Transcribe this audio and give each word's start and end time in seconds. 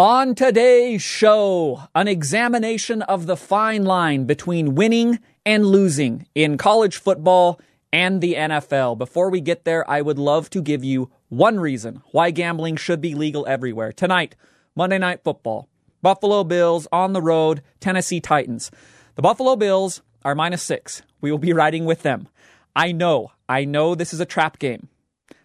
On 0.00 0.34
today's 0.34 1.02
show, 1.02 1.82
an 1.94 2.08
examination 2.08 3.02
of 3.02 3.26
the 3.26 3.36
fine 3.36 3.84
line 3.84 4.24
between 4.24 4.74
winning 4.74 5.18
and 5.44 5.66
losing 5.66 6.26
in 6.34 6.56
college 6.56 6.96
football 6.96 7.60
and 7.92 8.22
the 8.22 8.32
NFL. 8.32 8.96
Before 8.96 9.28
we 9.28 9.42
get 9.42 9.66
there, 9.66 9.84
I 9.90 10.00
would 10.00 10.18
love 10.18 10.48
to 10.50 10.62
give 10.62 10.82
you 10.82 11.10
one 11.28 11.60
reason 11.60 12.00
why 12.12 12.30
gambling 12.30 12.76
should 12.76 13.02
be 13.02 13.14
legal 13.14 13.46
everywhere. 13.46 13.92
Tonight, 13.92 14.36
Monday 14.74 14.96
Night 14.96 15.22
Football, 15.22 15.68
Buffalo 16.00 16.44
Bills 16.44 16.88
on 16.90 17.12
the 17.12 17.20
road, 17.20 17.60
Tennessee 17.78 18.20
Titans. 18.20 18.70
The 19.16 19.22
Buffalo 19.22 19.54
Bills 19.54 20.00
are 20.24 20.34
minus 20.34 20.62
six. 20.62 21.02
We 21.20 21.30
will 21.30 21.36
be 21.36 21.52
riding 21.52 21.84
with 21.84 22.04
them. 22.04 22.26
I 22.74 22.92
know, 22.92 23.32
I 23.50 23.66
know 23.66 23.94
this 23.94 24.14
is 24.14 24.20
a 24.20 24.24
trap 24.24 24.58
game. 24.58 24.88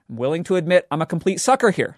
I'm 0.10 0.16
willing 0.16 0.46
to 0.46 0.56
admit 0.56 0.88
I'm 0.90 1.02
a 1.02 1.06
complete 1.06 1.42
sucker 1.42 1.72
here. 1.72 1.98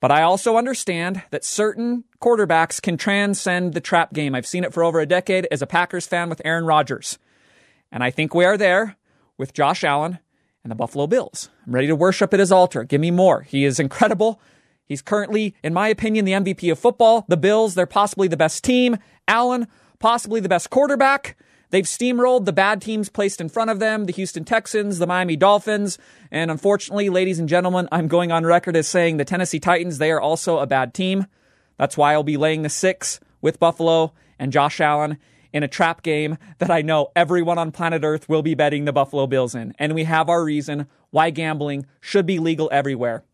But 0.00 0.10
I 0.10 0.22
also 0.22 0.56
understand 0.56 1.22
that 1.30 1.44
certain 1.44 2.04
quarterbacks 2.20 2.80
can 2.80 2.96
transcend 2.96 3.74
the 3.74 3.80
trap 3.80 4.12
game. 4.14 4.34
I've 4.34 4.46
seen 4.46 4.64
it 4.64 4.72
for 4.72 4.82
over 4.82 4.98
a 4.98 5.06
decade 5.06 5.46
as 5.50 5.60
a 5.60 5.66
Packers 5.66 6.06
fan 6.06 6.30
with 6.30 6.40
Aaron 6.44 6.64
Rodgers. 6.64 7.18
And 7.92 8.02
I 8.02 8.10
think 8.10 8.34
we 8.34 8.46
are 8.46 8.56
there 8.56 8.96
with 9.36 9.52
Josh 9.52 9.84
Allen 9.84 10.18
and 10.64 10.70
the 10.70 10.74
Buffalo 10.74 11.06
Bills. 11.06 11.50
I'm 11.66 11.74
ready 11.74 11.86
to 11.86 11.96
worship 11.96 12.32
at 12.32 12.40
his 12.40 12.52
altar. 12.52 12.84
Give 12.84 13.00
me 13.00 13.10
more. 13.10 13.42
He 13.42 13.64
is 13.64 13.78
incredible. 13.78 14.40
He's 14.86 15.02
currently, 15.02 15.54
in 15.62 15.74
my 15.74 15.88
opinion, 15.88 16.24
the 16.24 16.32
MVP 16.32 16.72
of 16.72 16.78
football. 16.78 17.24
The 17.28 17.36
Bills, 17.36 17.74
they're 17.74 17.86
possibly 17.86 18.26
the 18.26 18.36
best 18.36 18.64
team. 18.64 18.96
Allen, 19.28 19.68
possibly 19.98 20.40
the 20.40 20.48
best 20.48 20.70
quarterback. 20.70 21.36
They've 21.70 21.84
steamrolled 21.84 22.46
the 22.46 22.52
bad 22.52 22.82
teams 22.82 23.08
placed 23.08 23.40
in 23.40 23.48
front 23.48 23.70
of 23.70 23.78
them, 23.78 24.06
the 24.06 24.12
Houston 24.12 24.44
Texans, 24.44 24.98
the 24.98 25.06
Miami 25.06 25.36
Dolphins, 25.36 25.98
and 26.30 26.50
unfortunately, 26.50 27.08
ladies 27.08 27.38
and 27.38 27.48
gentlemen, 27.48 27.88
I'm 27.92 28.08
going 28.08 28.32
on 28.32 28.44
record 28.44 28.76
as 28.76 28.88
saying 28.88 29.16
the 29.16 29.24
Tennessee 29.24 29.60
Titans, 29.60 29.98
they 29.98 30.10
are 30.10 30.20
also 30.20 30.58
a 30.58 30.66
bad 30.66 30.94
team. 30.94 31.26
That's 31.78 31.96
why 31.96 32.12
I'll 32.12 32.24
be 32.24 32.36
laying 32.36 32.62
the 32.62 32.68
six 32.68 33.20
with 33.40 33.60
Buffalo 33.60 34.12
and 34.38 34.52
Josh 34.52 34.80
Allen 34.80 35.16
in 35.52 35.62
a 35.62 35.68
trap 35.68 36.02
game 36.02 36.38
that 36.58 36.70
I 36.70 36.82
know 36.82 37.10
everyone 37.14 37.58
on 37.58 37.72
planet 37.72 38.02
Earth 38.04 38.28
will 38.28 38.42
be 38.42 38.54
betting 38.54 38.84
the 38.84 38.92
Buffalo 38.92 39.26
Bills 39.26 39.54
in. 39.54 39.74
And 39.78 39.94
we 39.94 40.04
have 40.04 40.28
our 40.28 40.44
reason 40.44 40.86
why 41.10 41.30
gambling 41.30 41.86
should 42.00 42.26
be 42.26 42.38
legal 42.38 42.68
everywhere. 42.72 43.24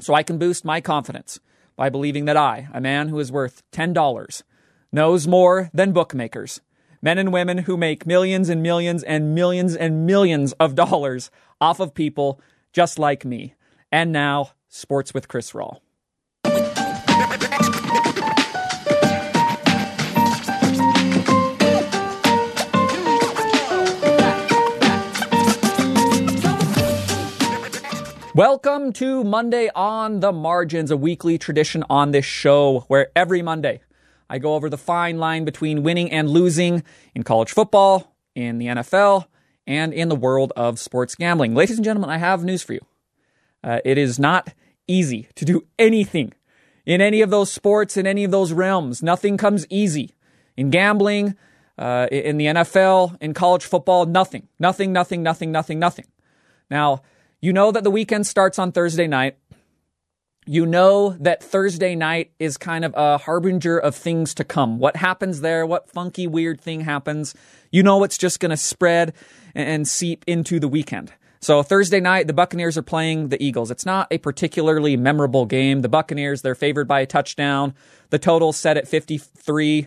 So 0.00 0.14
I 0.14 0.22
can 0.22 0.38
boost 0.38 0.64
my 0.64 0.80
confidence 0.80 1.40
by 1.76 1.88
believing 1.88 2.24
that 2.24 2.36
I, 2.36 2.68
a 2.72 2.80
man 2.80 3.08
who 3.08 3.18
is 3.18 3.32
worth 3.32 3.62
$10, 3.72 4.42
knows 4.92 5.26
more 5.26 5.70
than 5.72 5.92
bookmakers 5.92 6.60
men 7.02 7.16
and 7.16 7.32
women 7.32 7.56
who 7.58 7.78
make 7.78 8.06
millions 8.06 8.50
and 8.50 8.62
millions 8.62 9.02
and 9.02 9.34
millions 9.34 9.74
and 9.74 10.04
millions 10.04 10.52
of 10.54 10.74
dollars 10.74 11.30
off 11.60 11.80
of 11.80 11.94
people 11.94 12.40
just 12.72 12.98
like 12.98 13.24
me. 13.24 13.54
And 13.90 14.12
now, 14.12 14.50
sports 14.68 15.14
with 15.14 15.26
Chris 15.26 15.52
Rawl. 15.52 15.78
Welcome 28.34 28.92
to 28.94 29.24
Monday 29.24 29.70
on 29.74 30.20
the 30.20 30.32
Margins, 30.32 30.90
a 30.90 30.96
weekly 30.96 31.36
tradition 31.36 31.82
on 31.90 32.12
this 32.12 32.24
show 32.24 32.84
where 32.88 33.10
every 33.16 33.42
Monday 33.42 33.80
I 34.30 34.38
go 34.38 34.54
over 34.54 34.70
the 34.70 34.78
fine 34.78 35.18
line 35.18 35.44
between 35.44 35.82
winning 35.82 36.10
and 36.12 36.30
losing 36.30 36.84
in 37.16 37.24
college 37.24 37.50
football, 37.50 38.14
in 38.36 38.58
the 38.58 38.66
NFL, 38.66 39.26
and 39.66 39.92
in 39.92 40.08
the 40.08 40.14
world 40.14 40.52
of 40.54 40.78
sports 40.78 41.16
gambling. 41.16 41.54
Ladies 41.54 41.76
and 41.76 41.84
gentlemen, 41.84 42.10
I 42.10 42.18
have 42.18 42.44
news 42.44 42.62
for 42.62 42.74
you. 42.74 42.80
Uh, 43.62 43.80
it 43.84 43.98
is 43.98 44.20
not 44.20 44.54
easy 44.86 45.28
to 45.34 45.44
do 45.44 45.66
anything 45.80 46.32
in 46.86 47.00
any 47.00 47.22
of 47.22 47.30
those 47.30 47.50
sports, 47.52 47.96
in 47.96 48.06
any 48.06 48.22
of 48.22 48.30
those 48.30 48.52
realms. 48.52 49.02
Nothing 49.02 49.36
comes 49.36 49.66
easy. 49.68 50.14
In 50.56 50.70
gambling, 50.70 51.34
uh, 51.76 52.06
in 52.12 52.36
the 52.36 52.46
NFL, 52.46 53.16
in 53.20 53.34
college 53.34 53.64
football, 53.64 54.06
nothing. 54.06 54.46
Nothing, 54.60 54.92
nothing, 54.92 55.22
nothing, 55.24 55.50
nothing, 55.50 55.78
nothing. 55.80 56.06
Now, 56.70 57.02
you 57.40 57.52
know 57.52 57.72
that 57.72 57.82
the 57.82 57.90
weekend 57.90 58.28
starts 58.28 58.58
on 58.58 58.70
Thursday 58.70 59.08
night 59.08 59.36
you 60.50 60.66
know 60.66 61.10
that 61.20 61.44
Thursday 61.44 61.94
night 61.94 62.32
is 62.40 62.56
kind 62.56 62.84
of 62.84 62.92
a 62.96 63.18
harbinger 63.18 63.78
of 63.78 63.94
things 63.94 64.34
to 64.34 64.42
come. 64.42 64.80
What 64.80 64.96
happens 64.96 65.42
there? 65.42 65.64
What 65.64 65.88
funky, 65.88 66.26
weird 66.26 66.60
thing 66.60 66.80
happens? 66.80 67.36
You 67.70 67.84
know 67.84 68.02
it's 68.02 68.18
just 68.18 68.40
going 68.40 68.50
to 68.50 68.56
spread 68.56 69.14
and 69.54 69.86
seep 69.86 70.24
into 70.26 70.58
the 70.58 70.66
weekend. 70.66 71.12
So 71.40 71.62
Thursday 71.62 72.00
night, 72.00 72.26
the 72.26 72.32
Buccaneers 72.32 72.76
are 72.76 72.82
playing 72.82 73.28
the 73.28 73.40
Eagles. 73.40 73.70
It's 73.70 73.86
not 73.86 74.08
a 74.10 74.18
particularly 74.18 74.96
memorable 74.96 75.46
game. 75.46 75.82
The 75.82 75.88
Buccaneers, 75.88 76.42
they're 76.42 76.56
favored 76.56 76.88
by 76.88 76.98
a 76.98 77.06
touchdown. 77.06 77.72
The 78.08 78.18
total 78.18 78.52
set 78.52 78.76
at 78.76 78.88
53. 78.88 79.86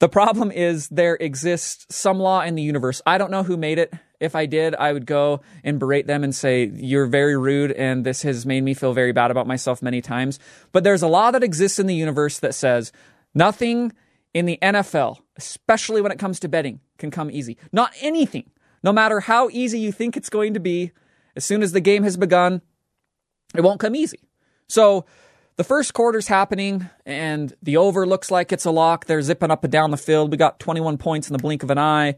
The 0.00 0.08
problem 0.08 0.50
is 0.50 0.88
there 0.88 1.14
exists 1.20 1.94
some 1.94 2.18
law 2.18 2.40
in 2.40 2.56
the 2.56 2.62
universe. 2.62 3.00
I 3.06 3.18
don't 3.18 3.30
know 3.30 3.44
who 3.44 3.56
made 3.56 3.78
it. 3.78 3.94
If 4.24 4.34
I 4.34 4.46
did, 4.46 4.74
I 4.74 4.92
would 4.92 5.06
go 5.06 5.40
and 5.62 5.78
berate 5.78 6.06
them 6.06 6.24
and 6.24 6.34
say, 6.34 6.70
You're 6.74 7.06
very 7.06 7.36
rude, 7.36 7.72
and 7.72 8.04
this 8.04 8.22
has 8.22 8.44
made 8.44 8.62
me 8.62 8.74
feel 8.74 8.92
very 8.92 9.12
bad 9.12 9.30
about 9.30 9.46
myself 9.46 9.82
many 9.82 10.00
times. 10.00 10.38
But 10.72 10.84
there's 10.84 11.02
a 11.02 11.08
law 11.08 11.30
that 11.30 11.44
exists 11.44 11.78
in 11.78 11.86
the 11.86 11.94
universe 11.94 12.38
that 12.40 12.54
says 12.54 12.92
nothing 13.34 13.92
in 14.32 14.46
the 14.46 14.58
NFL, 14.60 15.18
especially 15.36 16.00
when 16.00 16.10
it 16.10 16.18
comes 16.18 16.40
to 16.40 16.48
betting, 16.48 16.80
can 16.98 17.10
come 17.10 17.30
easy. 17.30 17.56
Not 17.72 17.92
anything. 18.00 18.50
No 18.82 18.92
matter 18.92 19.20
how 19.20 19.48
easy 19.50 19.78
you 19.78 19.92
think 19.92 20.16
it's 20.16 20.28
going 20.28 20.54
to 20.54 20.60
be, 20.60 20.90
as 21.36 21.44
soon 21.44 21.62
as 21.62 21.72
the 21.72 21.80
game 21.80 22.02
has 22.02 22.16
begun, 22.16 22.60
it 23.54 23.62
won't 23.62 23.80
come 23.80 23.94
easy. 23.94 24.20
So, 24.68 25.06
the 25.56 25.64
first 25.64 25.94
quarter's 25.94 26.26
happening 26.26 26.90
and 27.06 27.54
the 27.62 27.76
over 27.76 28.06
looks 28.06 28.30
like 28.30 28.50
it's 28.50 28.64
a 28.64 28.72
lock. 28.72 29.06
They're 29.06 29.22
zipping 29.22 29.52
up 29.52 29.62
and 29.62 29.72
down 29.72 29.92
the 29.92 29.96
field. 29.96 30.32
We 30.32 30.36
got 30.36 30.58
21 30.58 30.98
points 30.98 31.28
in 31.28 31.32
the 31.32 31.38
blink 31.38 31.62
of 31.62 31.70
an 31.70 31.78
eye. 31.78 32.16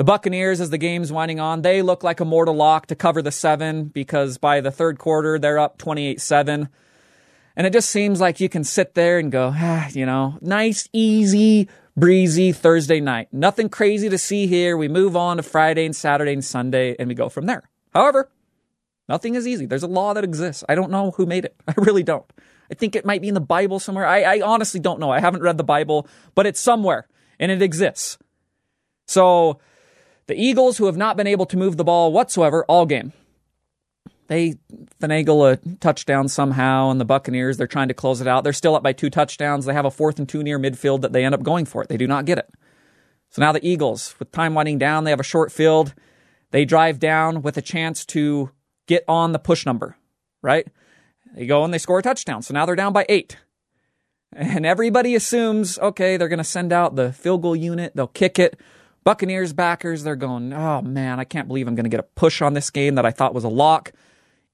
The 0.00 0.04
Buccaneers, 0.04 0.62
as 0.62 0.70
the 0.70 0.78
game's 0.78 1.12
winding 1.12 1.40
on, 1.40 1.60
they 1.60 1.82
look 1.82 2.02
like 2.02 2.20
a 2.20 2.24
mortal 2.24 2.54
lock 2.54 2.86
to 2.86 2.94
cover 2.94 3.20
the 3.20 3.30
seven 3.30 3.84
because 3.84 4.38
by 4.38 4.62
the 4.62 4.70
third 4.70 4.98
quarter, 4.98 5.38
they're 5.38 5.58
up 5.58 5.76
28 5.76 6.22
7. 6.22 6.70
And 7.54 7.66
it 7.66 7.72
just 7.74 7.90
seems 7.90 8.18
like 8.18 8.40
you 8.40 8.48
can 8.48 8.64
sit 8.64 8.94
there 8.94 9.18
and 9.18 9.30
go, 9.30 9.52
ah, 9.54 9.90
you 9.92 10.06
know, 10.06 10.38
nice, 10.40 10.88
easy, 10.94 11.68
breezy 11.98 12.50
Thursday 12.50 12.98
night. 12.98 13.28
Nothing 13.30 13.68
crazy 13.68 14.08
to 14.08 14.16
see 14.16 14.46
here. 14.46 14.74
We 14.74 14.88
move 14.88 15.16
on 15.16 15.36
to 15.36 15.42
Friday 15.42 15.84
and 15.84 15.94
Saturday 15.94 16.32
and 16.32 16.42
Sunday 16.42 16.96
and 16.98 17.06
we 17.06 17.14
go 17.14 17.28
from 17.28 17.44
there. 17.44 17.68
However, 17.92 18.30
nothing 19.06 19.34
is 19.34 19.46
easy. 19.46 19.66
There's 19.66 19.82
a 19.82 19.86
law 19.86 20.14
that 20.14 20.24
exists. 20.24 20.64
I 20.66 20.76
don't 20.76 20.90
know 20.90 21.10
who 21.10 21.26
made 21.26 21.44
it. 21.44 21.54
I 21.68 21.74
really 21.76 22.04
don't. 22.04 22.24
I 22.70 22.74
think 22.74 22.96
it 22.96 23.04
might 23.04 23.20
be 23.20 23.28
in 23.28 23.34
the 23.34 23.40
Bible 23.40 23.78
somewhere. 23.78 24.06
I, 24.06 24.22
I 24.22 24.40
honestly 24.40 24.80
don't 24.80 24.98
know. 24.98 25.10
I 25.10 25.20
haven't 25.20 25.42
read 25.42 25.58
the 25.58 25.62
Bible, 25.62 26.08
but 26.34 26.46
it's 26.46 26.58
somewhere 26.58 27.06
and 27.38 27.52
it 27.52 27.60
exists. 27.60 28.16
So 29.06 29.60
the 30.30 30.40
Eagles, 30.40 30.78
who 30.78 30.86
have 30.86 30.96
not 30.96 31.16
been 31.16 31.26
able 31.26 31.44
to 31.44 31.56
move 31.56 31.76
the 31.76 31.82
ball 31.82 32.12
whatsoever 32.12 32.64
all 32.66 32.86
game, 32.86 33.12
they 34.28 34.54
finagle 35.02 35.52
a 35.52 35.76
touchdown 35.78 36.28
somehow, 36.28 36.88
and 36.88 37.00
the 37.00 37.04
Buccaneers, 37.04 37.56
they're 37.56 37.66
trying 37.66 37.88
to 37.88 37.94
close 37.94 38.20
it 38.20 38.28
out. 38.28 38.44
They're 38.44 38.52
still 38.52 38.76
up 38.76 38.82
by 38.84 38.92
two 38.92 39.10
touchdowns. 39.10 39.64
They 39.64 39.74
have 39.74 39.84
a 39.84 39.90
fourth 39.90 40.20
and 40.20 40.28
two 40.28 40.44
near 40.44 40.56
midfield 40.56 41.00
that 41.00 41.12
they 41.12 41.24
end 41.24 41.34
up 41.34 41.42
going 41.42 41.64
for 41.64 41.82
it. 41.82 41.88
They 41.88 41.96
do 41.96 42.06
not 42.06 42.26
get 42.26 42.38
it. 42.38 42.48
So 43.30 43.42
now 43.42 43.50
the 43.50 43.66
Eagles, 43.66 44.14
with 44.20 44.30
time 44.30 44.54
winding 44.54 44.78
down, 44.78 45.02
they 45.02 45.10
have 45.10 45.18
a 45.18 45.24
short 45.24 45.50
field. 45.50 45.94
They 46.52 46.64
drive 46.64 47.00
down 47.00 47.42
with 47.42 47.56
a 47.56 47.62
chance 47.62 48.06
to 48.06 48.52
get 48.86 49.02
on 49.08 49.32
the 49.32 49.40
push 49.40 49.66
number, 49.66 49.96
right? 50.42 50.68
They 51.34 51.46
go 51.46 51.64
and 51.64 51.74
they 51.74 51.78
score 51.78 51.98
a 51.98 52.02
touchdown. 52.02 52.42
So 52.42 52.54
now 52.54 52.66
they're 52.66 52.76
down 52.76 52.92
by 52.92 53.06
eight. 53.08 53.36
And 54.32 54.64
everybody 54.64 55.16
assumes, 55.16 55.76
okay, 55.80 56.16
they're 56.16 56.28
going 56.28 56.38
to 56.38 56.44
send 56.44 56.72
out 56.72 56.94
the 56.94 57.12
field 57.12 57.42
goal 57.42 57.56
unit. 57.56 57.96
They'll 57.96 58.06
kick 58.06 58.38
it. 58.38 58.60
Buccaneers 59.04 59.52
backers, 59.52 60.02
they're 60.02 60.16
going, 60.16 60.52
oh 60.52 60.82
man, 60.82 61.18
I 61.18 61.24
can't 61.24 61.48
believe 61.48 61.66
I'm 61.66 61.74
going 61.74 61.84
to 61.84 61.90
get 61.90 62.00
a 62.00 62.04
push 62.04 62.42
on 62.42 62.54
this 62.54 62.70
game 62.70 62.96
that 62.96 63.06
I 63.06 63.10
thought 63.10 63.34
was 63.34 63.44
a 63.44 63.48
lock. 63.48 63.92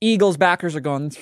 Eagles 0.00 0.36
backers 0.36 0.76
are 0.76 0.80
going, 0.80 1.12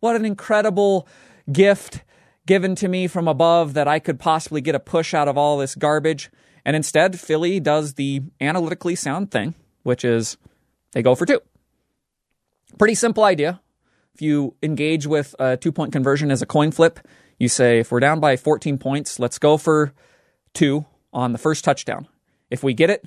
what 0.00 0.16
an 0.16 0.24
incredible 0.24 1.08
gift 1.50 2.04
given 2.46 2.74
to 2.74 2.88
me 2.88 3.06
from 3.06 3.28
above 3.28 3.74
that 3.74 3.88
I 3.88 3.98
could 3.98 4.18
possibly 4.18 4.60
get 4.60 4.74
a 4.74 4.80
push 4.80 5.14
out 5.14 5.28
of 5.28 5.38
all 5.38 5.58
this 5.58 5.74
garbage. 5.74 6.30
And 6.64 6.76
instead, 6.76 7.18
Philly 7.18 7.60
does 7.60 7.94
the 7.94 8.22
analytically 8.40 8.94
sound 8.94 9.30
thing, 9.30 9.54
which 9.82 10.04
is 10.04 10.36
they 10.92 11.02
go 11.02 11.14
for 11.14 11.26
two. 11.26 11.40
Pretty 12.78 12.94
simple 12.94 13.24
idea. 13.24 13.60
If 14.14 14.22
you 14.22 14.54
engage 14.62 15.06
with 15.06 15.34
a 15.38 15.56
two 15.56 15.72
point 15.72 15.92
conversion 15.92 16.30
as 16.30 16.42
a 16.42 16.46
coin 16.46 16.72
flip, 16.72 17.00
you 17.38 17.48
say, 17.48 17.78
if 17.78 17.90
we're 17.90 18.00
down 18.00 18.20
by 18.20 18.36
14 18.36 18.76
points, 18.78 19.18
let's 19.18 19.38
go 19.38 19.56
for 19.56 19.94
two 20.52 20.84
on 21.12 21.32
the 21.32 21.38
first 21.38 21.64
touchdown. 21.64 22.06
If 22.50 22.62
we 22.62 22.74
get 22.74 22.90
it, 22.90 23.06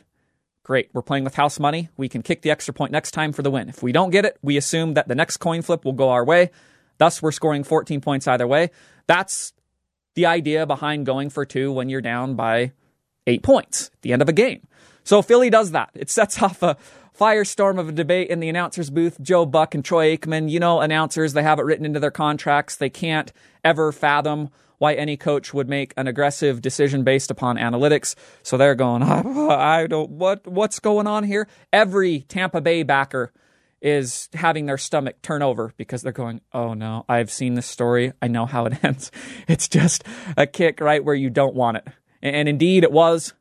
great. 0.64 0.90
We're 0.94 1.02
playing 1.02 1.26
with 1.26 1.36
house 1.36 1.60
money. 1.60 1.90
We 1.98 2.10
can 2.10 2.22
kick 2.22 2.42
the 2.42 2.52
extra 2.52 2.74
point 2.74 2.92
next 2.92 3.12
time 3.12 3.34
for 3.34 3.42
the 3.42 3.52
win. 3.52 3.70
If 3.70 3.84
we 3.84 3.92
don't 3.92 4.10
get 4.10 4.26
it, 4.26 4.38
we 4.42 4.58
assume 4.58 4.94
that 4.96 5.08
the 5.08 5.16
next 5.16 5.38
coin 5.38 5.62
flip 5.62 5.86
will 5.86 5.94
go 5.94 6.10
our 6.10 6.24
way. 6.24 6.52
Thus, 6.98 7.22
we're 7.22 7.32
scoring 7.32 7.64
14 7.64 8.02
points 8.02 8.28
either 8.28 8.48
way. 8.48 8.72
That's 9.08 9.54
the 10.16 10.26
idea 10.26 10.66
behind 10.66 11.06
going 11.06 11.30
for 11.30 11.46
two 11.46 11.72
when 11.72 11.90
you're 11.90 12.02
down 12.02 12.36
by 12.36 12.72
eight 13.28 13.44
points 13.44 13.90
at 13.94 14.02
the 14.02 14.14
end 14.14 14.22
of 14.22 14.30
a 14.30 14.34
game. 14.34 14.68
So 15.04 15.22
Philly 15.22 15.50
does 15.50 15.72
that. 15.72 15.90
It 15.94 16.10
sets 16.10 16.42
off 16.42 16.64
a 16.64 16.78
firestorm 17.18 17.80
of 17.80 17.90
a 17.90 17.92
debate 17.92 18.30
in 18.30 18.40
the 18.40 18.50
announcers 18.50 18.90
booth. 18.90 19.22
Joe 19.22 19.46
Buck 19.46 19.76
and 19.76 19.84
Troy 19.84 20.16
Aikman, 20.16 20.50
you 20.50 20.60
know, 20.60 20.82
announcers, 20.82 21.34
they 21.34 21.44
have 21.44 21.60
it 21.60 21.64
written 21.64 21.86
into 21.86 22.00
their 22.00 22.12
contracts. 22.12 22.76
They 22.76 22.90
can't 22.90 23.32
ever 23.64 23.92
fathom 23.92 24.50
why 24.78 24.94
any 24.94 25.18
coach 25.18 25.54
would 25.54 25.70
make 25.70 25.94
an 25.98 26.08
aggressive 26.08 26.62
decision 26.62 27.04
based 27.04 27.32
upon 27.32 27.58
analytics. 27.58 28.16
So 28.42 28.58
they're 28.58 28.76
going, 28.76 29.04
I, 29.04 29.88
don't, 29.88 30.12
what, 30.12 30.46
what's 30.48 30.80
going 30.80 31.08
on 31.08 31.24
here? 31.24 31.48
Every 31.72 32.22
Tampa 32.22 32.62
Bay 32.62 32.84
backer 32.84 33.32
is 33.82 34.30
having 34.34 34.66
their 34.66 34.78
stomach 34.78 35.22
turn 35.22 35.42
over 35.42 35.74
because 35.76 36.02
they're 36.02 36.14
going, 36.14 36.40
oh 36.54 36.74
no, 36.74 37.06
I've 37.10 37.30
seen 37.30 37.56
this 37.56 37.68
story. 37.68 38.14
I 38.22 38.30
know 38.30 38.46
how 38.46 38.66
it 38.66 38.84
ends. 38.84 39.12
It's 39.48 39.68
just 39.68 40.06
a 40.38 40.48
kick 40.48 40.80
right 40.80 41.04
where 41.04 41.16
you 41.16 41.30
don't 41.30 41.54
want 41.54 41.78
it. 41.78 41.88
And 42.22 42.48
indeed, 42.48 42.84
it 42.84 42.92
was 42.94 43.34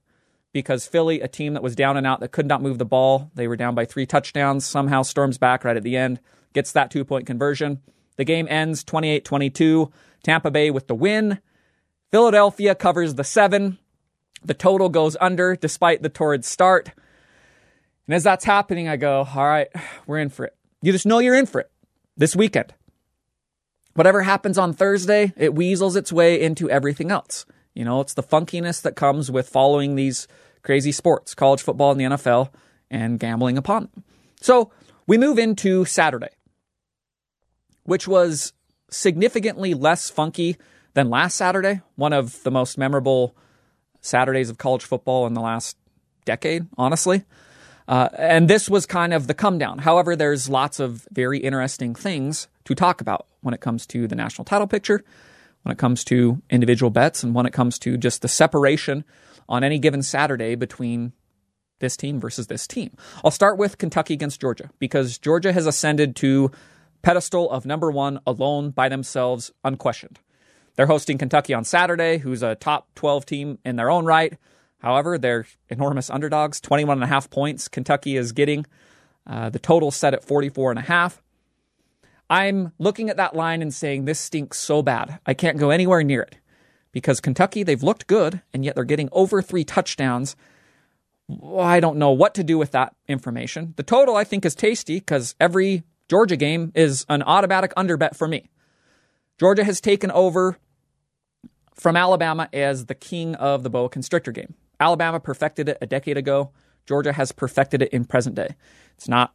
because 0.52 0.86
Philly, 0.86 1.20
a 1.20 1.28
team 1.28 1.54
that 1.54 1.62
was 1.62 1.76
down 1.76 1.96
and 1.96 2.06
out, 2.06 2.20
that 2.20 2.32
could 2.32 2.46
not 2.46 2.60
move 2.60 2.78
the 2.78 2.84
ball, 2.84 3.30
they 3.34 3.48
were 3.48 3.56
down 3.56 3.74
by 3.74 3.84
three 3.84 4.04
touchdowns, 4.04 4.66
somehow 4.66 5.02
storms 5.02 5.38
back 5.38 5.64
right 5.64 5.76
at 5.76 5.84
the 5.84 5.96
end, 5.96 6.20
gets 6.52 6.72
that 6.72 6.90
two 6.90 7.04
point 7.04 7.24
conversion. 7.24 7.80
The 8.16 8.24
game 8.24 8.46
ends 8.48 8.84
28 8.84 9.24
22. 9.24 9.90
Tampa 10.22 10.50
Bay 10.50 10.70
with 10.70 10.86
the 10.86 10.94
win. 10.94 11.38
Philadelphia 12.10 12.74
covers 12.74 13.14
the 13.14 13.24
seven. 13.24 13.78
The 14.44 14.54
total 14.54 14.88
goes 14.88 15.16
under 15.20 15.56
despite 15.56 16.02
the 16.02 16.08
torrid 16.08 16.44
start. 16.44 16.90
And 18.06 18.14
as 18.14 18.24
that's 18.24 18.44
happening, 18.44 18.88
I 18.88 18.96
go, 18.96 19.26
all 19.34 19.46
right, 19.46 19.68
we're 20.06 20.18
in 20.18 20.28
for 20.28 20.44
it. 20.44 20.56
You 20.82 20.92
just 20.92 21.06
know 21.06 21.20
you're 21.20 21.34
in 21.34 21.46
for 21.46 21.60
it 21.60 21.70
this 22.16 22.36
weekend. 22.36 22.74
Whatever 23.94 24.22
happens 24.22 24.58
on 24.58 24.72
Thursday, 24.72 25.32
it 25.36 25.54
weasels 25.54 25.96
its 25.96 26.12
way 26.12 26.40
into 26.40 26.68
everything 26.70 27.10
else. 27.10 27.44
You 27.74 27.84
know, 27.84 28.00
it's 28.00 28.14
the 28.14 28.22
funkiness 28.22 28.82
that 28.82 28.96
comes 28.96 29.30
with 29.30 29.48
following 29.48 29.94
these 29.94 30.26
crazy 30.62 30.92
sports, 30.92 31.34
college 31.34 31.62
football 31.62 31.90
and 31.90 32.00
the 32.00 32.04
NFL, 32.04 32.50
and 32.90 33.18
gambling 33.18 33.58
upon 33.58 33.82
them. 33.94 34.04
So 34.40 34.70
we 35.06 35.18
move 35.18 35.38
into 35.38 35.84
Saturday, 35.84 36.30
which 37.84 38.06
was 38.06 38.52
significantly 38.90 39.74
less 39.74 40.10
funky 40.10 40.56
than 40.94 41.10
last 41.10 41.36
Saturday, 41.36 41.80
one 41.96 42.12
of 42.12 42.42
the 42.42 42.50
most 42.50 42.76
memorable 42.76 43.34
Saturdays 44.00 44.50
of 44.50 44.58
college 44.58 44.84
football 44.84 45.26
in 45.26 45.34
the 45.34 45.40
last 45.40 45.76
decade, 46.24 46.66
honestly. 46.76 47.24
Uh, 47.88 48.08
and 48.16 48.48
this 48.48 48.68
was 48.68 48.86
kind 48.86 49.12
of 49.12 49.26
the 49.26 49.34
come 49.34 49.58
down. 49.58 49.78
However, 49.78 50.14
there's 50.14 50.48
lots 50.48 50.80
of 50.80 51.06
very 51.10 51.38
interesting 51.38 51.94
things 51.94 52.48
to 52.64 52.74
talk 52.74 53.00
about 53.00 53.26
when 53.40 53.54
it 53.54 53.60
comes 53.60 53.86
to 53.88 54.06
the 54.06 54.14
national 54.14 54.44
title 54.44 54.66
picture, 54.66 55.02
when 55.62 55.72
it 55.72 55.78
comes 55.78 56.04
to 56.04 56.40
individual 56.50 56.90
bets, 56.90 57.22
and 57.22 57.34
when 57.34 57.46
it 57.46 57.52
comes 57.52 57.78
to 57.80 57.96
just 57.96 58.22
the 58.22 58.28
separation 58.28 59.04
on 59.48 59.64
any 59.64 59.78
given 59.78 60.02
Saturday 60.02 60.54
between 60.54 61.12
this 61.80 61.96
team 61.96 62.20
versus 62.20 62.46
this 62.46 62.66
team. 62.66 62.96
I'll 63.24 63.32
start 63.32 63.58
with 63.58 63.78
Kentucky 63.78 64.14
against 64.14 64.40
Georgia 64.40 64.70
because 64.78 65.18
Georgia 65.18 65.52
has 65.52 65.66
ascended 65.66 66.14
to 66.16 66.52
pedestal 67.02 67.50
of 67.50 67.66
number 67.66 67.90
one 67.90 68.20
alone 68.26 68.70
by 68.70 68.88
themselves, 68.88 69.52
unquestioned. 69.64 70.18
They're 70.74 70.86
hosting 70.86 71.18
Kentucky 71.18 71.52
on 71.52 71.64
Saturday, 71.64 72.18
who's 72.18 72.42
a 72.42 72.54
top 72.54 72.88
12 72.94 73.26
team 73.26 73.58
in 73.64 73.76
their 73.76 73.90
own 73.90 74.04
right. 74.04 74.38
However, 74.78 75.18
they're 75.18 75.46
enormous 75.68 76.10
underdogs, 76.10 76.60
21 76.60 76.98
and 76.98 77.04
a 77.04 77.08
half 77.08 77.30
points 77.30 77.68
Kentucky 77.68 78.16
is 78.16 78.32
getting. 78.32 78.66
Uh, 79.26 79.50
the 79.50 79.58
total 79.58 79.90
set 79.90 80.14
at 80.14 80.24
44 80.24 80.70
and 80.70 80.78
a 80.78 80.82
half. 80.82 81.22
I'm 82.28 82.72
looking 82.78 83.10
at 83.10 83.18
that 83.18 83.36
line 83.36 83.62
and 83.62 83.72
saying 83.72 84.04
this 84.04 84.18
stinks 84.18 84.58
so 84.58 84.82
bad. 84.82 85.20
I 85.26 85.34
can't 85.34 85.58
go 85.58 85.70
anywhere 85.70 86.02
near 86.02 86.22
it 86.22 86.38
because 86.90 87.20
Kentucky, 87.20 87.62
they've 87.62 87.82
looked 87.82 88.06
good, 88.06 88.40
and 88.52 88.64
yet 88.64 88.74
they're 88.74 88.84
getting 88.84 89.08
over 89.12 89.42
three 89.42 89.64
touchdowns. 89.64 90.34
I 91.54 91.78
don't 91.78 91.96
know 91.96 92.10
what 92.10 92.34
to 92.34 92.44
do 92.44 92.58
with 92.58 92.72
that 92.72 92.94
information. 93.06 93.74
The 93.76 93.82
total, 93.82 94.16
I 94.16 94.24
think, 94.24 94.44
is 94.44 94.54
tasty 94.54 94.98
because 94.98 95.34
every 95.40 95.82
Georgia 96.12 96.36
game 96.36 96.72
is 96.74 97.06
an 97.08 97.22
automatic 97.22 97.72
underbet 97.74 98.14
for 98.14 98.28
me. 98.28 98.50
Georgia 99.40 99.64
has 99.64 99.80
taken 99.80 100.10
over 100.10 100.58
from 101.74 101.96
Alabama 101.96 102.50
as 102.52 102.84
the 102.84 102.94
king 102.94 103.34
of 103.36 103.62
the 103.62 103.70
boa 103.70 103.88
constrictor 103.88 104.30
game. 104.30 104.52
Alabama 104.78 105.18
perfected 105.20 105.70
it 105.70 105.78
a 105.80 105.86
decade 105.86 106.18
ago. 106.18 106.50
Georgia 106.84 107.14
has 107.14 107.32
perfected 107.32 107.80
it 107.80 107.88
in 107.94 108.04
present 108.04 108.34
day. 108.34 108.56
It's 108.94 109.08
not 109.08 109.32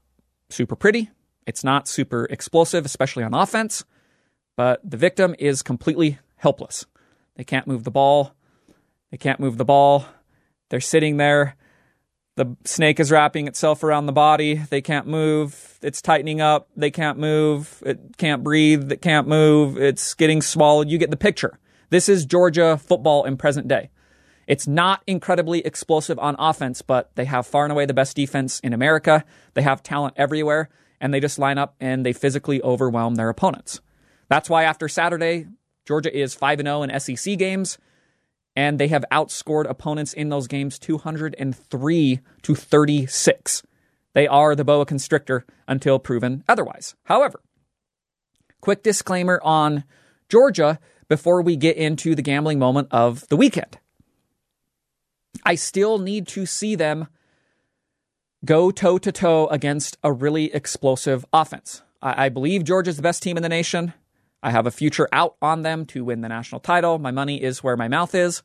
super 0.49 0.75
pretty. 0.75 1.09
It's 1.47 1.63
not 1.63 1.87
super 1.87 2.25
explosive, 2.25 2.85
especially 2.85 3.23
on 3.23 3.33
offense, 3.33 3.83
but 4.55 4.79
the 4.87 4.97
victim 4.97 5.33
is 5.39 5.63
completely 5.63 6.19
helpless. 6.35 6.85
They 7.37 7.43
can't 7.43 7.65
move 7.65 7.85
the 7.85 7.91
ball. 7.91 8.35
They 9.09 9.17
can't 9.17 9.39
move 9.39 9.57
the 9.57 9.65
ball. 9.65 10.05
They're 10.69 10.79
sitting 10.79 11.17
there 11.17 11.55
the 12.37 12.55
snake 12.65 12.99
is 12.99 13.11
wrapping 13.11 13.47
itself 13.47 13.83
around 13.83 14.05
the 14.05 14.13
body. 14.13 14.61
They 14.69 14.79
can't 14.79 15.07
move. 15.07 15.79
It's 15.81 16.03
tightening 16.03 16.39
up. 16.39 16.69
They 16.77 16.91
can't 16.91 17.17
move. 17.17 17.81
It 17.83 18.15
can't 18.17 18.43
breathe. 18.43 18.91
It 18.91 19.01
can't 19.01 19.27
move. 19.27 19.75
It's 19.75 20.13
getting 20.13 20.43
swallowed. 20.43 20.87
You 20.87 20.99
get 20.99 21.09
the 21.09 21.17
picture. 21.17 21.57
This 21.89 22.07
is 22.07 22.27
Georgia 22.27 22.77
football 22.77 23.23
in 23.23 23.37
present 23.37 23.67
day. 23.67 23.89
It's 24.45 24.67
not 24.67 25.01
incredibly 25.07 25.65
explosive 25.65 26.19
on 26.19 26.35
offense, 26.37 26.83
but 26.83 27.09
they 27.15 27.25
have 27.25 27.47
far 27.47 27.65
and 27.65 27.71
away 27.71 27.87
the 27.87 27.93
best 27.95 28.15
defense 28.15 28.59
in 28.59 28.71
America. 28.71 29.25
They 29.55 29.63
have 29.63 29.81
talent 29.81 30.13
everywhere, 30.15 30.69
and 31.01 31.11
they 31.11 31.19
just 31.19 31.39
line 31.39 31.57
up 31.57 31.75
and 31.79 32.05
they 32.05 32.13
physically 32.13 32.61
overwhelm 32.61 33.15
their 33.15 33.29
opponents. 33.29 33.81
That's 34.29 34.47
why 34.47 34.63
after 34.63 34.87
Saturday, 34.87 35.47
Georgia 35.87 36.15
is 36.15 36.35
5 36.35 36.61
0 36.61 36.83
in 36.83 36.99
SEC 36.99 37.35
games 37.39 37.79
and 38.57 38.79
they 38.79 38.87
have 38.87 39.05
outscored 39.11 39.69
opponents 39.69 40.13
in 40.13 40.29
those 40.29 40.47
games 40.47 40.79
203 40.79 42.19
to 42.41 42.55
36. 42.55 43.63
They 44.13 44.27
are 44.27 44.55
the 44.55 44.65
boa 44.65 44.83
constrictor 44.83 45.45
until 45.67 45.99
proven 45.99 46.43
otherwise. 46.49 46.95
However, 47.03 47.39
quick 48.59 48.81
disclaimer 48.81 49.39
on 49.43 49.83
Georgia 50.27 50.79
before 51.07 51.43
we 51.43 51.55
get 51.55 51.77
into 51.77 52.15
the 52.15 52.23
gambling 52.23 52.57
moment 52.57 52.87
of 52.89 53.27
the 53.27 53.37
weekend. 53.37 53.77
I 55.45 55.53
still 55.53 55.99
need 55.99 56.27
to 56.29 56.47
see 56.47 56.73
them 56.73 57.09
go 58.43 58.71
toe 58.71 58.97
to 58.97 59.11
toe 59.11 59.45
against 59.47 59.99
a 60.03 60.11
really 60.11 60.51
explosive 60.51 61.23
offense. 61.31 61.83
I, 62.01 62.29
believe 62.29 62.63
Georgia's 62.63 62.95
the 62.95 63.03
best 63.03 63.21
team 63.21 63.37
in 63.37 63.43
the 63.43 63.49
nation. 63.49 63.93
I 64.43 64.51
have 64.51 64.67
a 64.67 64.71
future 64.71 65.07
out 65.11 65.35
on 65.41 65.63
them 65.63 65.85
to 65.87 66.05
win 66.05 66.21
the 66.21 66.29
national 66.29 66.61
title. 66.61 66.99
My 66.99 67.11
money 67.11 67.41
is 67.41 67.63
where 67.63 67.77
my 67.77 67.87
mouth 67.87 68.13
is. 68.13 68.43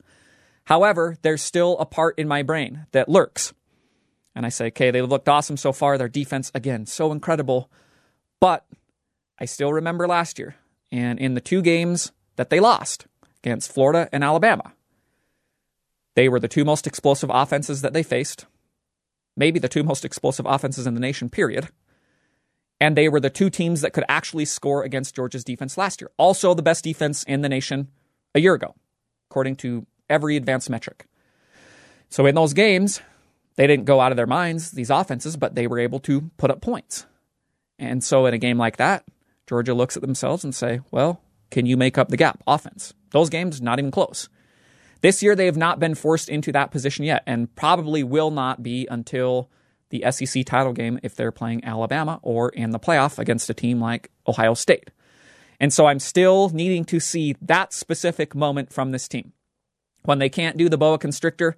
However, 0.64 1.16
there's 1.22 1.42
still 1.42 1.76
a 1.78 1.86
part 1.86 2.18
in 2.18 2.28
my 2.28 2.42
brain 2.42 2.86
that 2.92 3.08
lurks. 3.08 3.52
And 4.34 4.46
I 4.46 4.48
say, 4.48 4.66
okay, 4.66 4.90
they 4.90 5.02
looked 5.02 5.28
awesome 5.28 5.56
so 5.56 5.72
far. 5.72 5.98
Their 5.98 6.08
defense, 6.08 6.50
again, 6.54 6.86
so 6.86 7.12
incredible. 7.12 7.70
But 8.40 8.66
I 9.38 9.44
still 9.44 9.72
remember 9.72 10.06
last 10.06 10.38
year 10.38 10.56
and 10.90 11.18
in 11.18 11.34
the 11.34 11.40
two 11.40 11.62
games 11.62 12.12
that 12.36 12.50
they 12.50 12.60
lost 12.60 13.06
against 13.42 13.72
Florida 13.72 14.08
and 14.12 14.24
Alabama, 14.24 14.72
they 16.14 16.28
were 16.28 16.40
the 16.40 16.48
two 16.48 16.64
most 16.64 16.86
explosive 16.86 17.30
offenses 17.32 17.82
that 17.82 17.92
they 17.92 18.02
faced, 18.02 18.46
maybe 19.36 19.58
the 19.58 19.68
two 19.68 19.82
most 19.82 20.04
explosive 20.04 20.46
offenses 20.46 20.86
in 20.86 20.94
the 20.94 21.00
nation, 21.00 21.28
period 21.28 21.68
and 22.82 22.96
they 22.96 23.08
were 23.08 23.20
the 23.20 23.30
two 23.30 23.48
teams 23.48 23.80
that 23.82 23.92
could 23.92 24.02
actually 24.08 24.44
score 24.44 24.82
against 24.82 25.14
Georgia's 25.14 25.44
defense 25.44 25.78
last 25.78 26.00
year. 26.00 26.10
Also, 26.16 26.52
the 26.52 26.62
best 26.62 26.82
defense 26.82 27.22
in 27.22 27.40
the 27.40 27.48
nation 27.48 27.86
a 28.34 28.40
year 28.40 28.54
ago, 28.54 28.74
according 29.30 29.54
to 29.54 29.86
every 30.10 30.36
advanced 30.36 30.68
metric. 30.68 31.06
So, 32.08 32.26
in 32.26 32.34
those 32.34 32.54
games, 32.54 33.00
they 33.54 33.68
didn't 33.68 33.84
go 33.84 34.00
out 34.00 34.10
of 34.10 34.16
their 34.16 34.26
minds, 34.26 34.72
these 34.72 34.90
offenses, 34.90 35.36
but 35.36 35.54
they 35.54 35.68
were 35.68 35.78
able 35.78 36.00
to 36.00 36.22
put 36.38 36.50
up 36.50 36.60
points. 36.60 37.06
And 37.78 38.02
so, 38.02 38.26
in 38.26 38.34
a 38.34 38.38
game 38.38 38.58
like 38.58 38.78
that, 38.78 39.04
Georgia 39.46 39.74
looks 39.74 39.96
at 39.96 40.02
themselves 40.02 40.42
and 40.42 40.52
say, 40.52 40.80
well, 40.90 41.20
can 41.52 41.66
you 41.66 41.76
make 41.76 41.96
up 41.96 42.08
the 42.08 42.16
gap 42.16 42.42
offense? 42.48 42.94
Those 43.12 43.30
games, 43.30 43.62
not 43.62 43.78
even 43.78 43.92
close. 43.92 44.28
This 45.02 45.22
year, 45.22 45.36
they 45.36 45.46
have 45.46 45.56
not 45.56 45.78
been 45.78 45.94
forced 45.94 46.28
into 46.28 46.50
that 46.50 46.72
position 46.72 47.04
yet, 47.04 47.22
and 47.28 47.54
probably 47.54 48.02
will 48.02 48.32
not 48.32 48.60
be 48.60 48.88
until 48.90 49.48
the 49.92 50.04
SEC 50.10 50.44
title 50.44 50.72
game 50.72 50.98
if 51.04 51.14
they're 51.14 51.30
playing 51.30 51.64
Alabama 51.64 52.18
or 52.22 52.48
in 52.48 52.70
the 52.70 52.80
playoff 52.80 53.18
against 53.18 53.48
a 53.48 53.54
team 53.54 53.80
like 53.80 54.10
Ohio 54.26 54.54
State. 54.54 54.90
And 55.60 55.72
so 55.72 55.86
I'm 55.86 56.00
still 56.00 56.48
needing 56.48 56.84
to 56.86 56.98
see 56.98 57.36
that 57.40 57.72
specific 57.72 58.34
moment 58.34 58.72
from 58.72 58.90
this 58.90 59.06
team. 59.06 59.32
When 60.04 60.18
they 60.18 60.28
can't 60.28 60.56
do 60.56 60.68
the 60.68 60.78
boa 60.78 60.98
constrictor, 60.98 61.56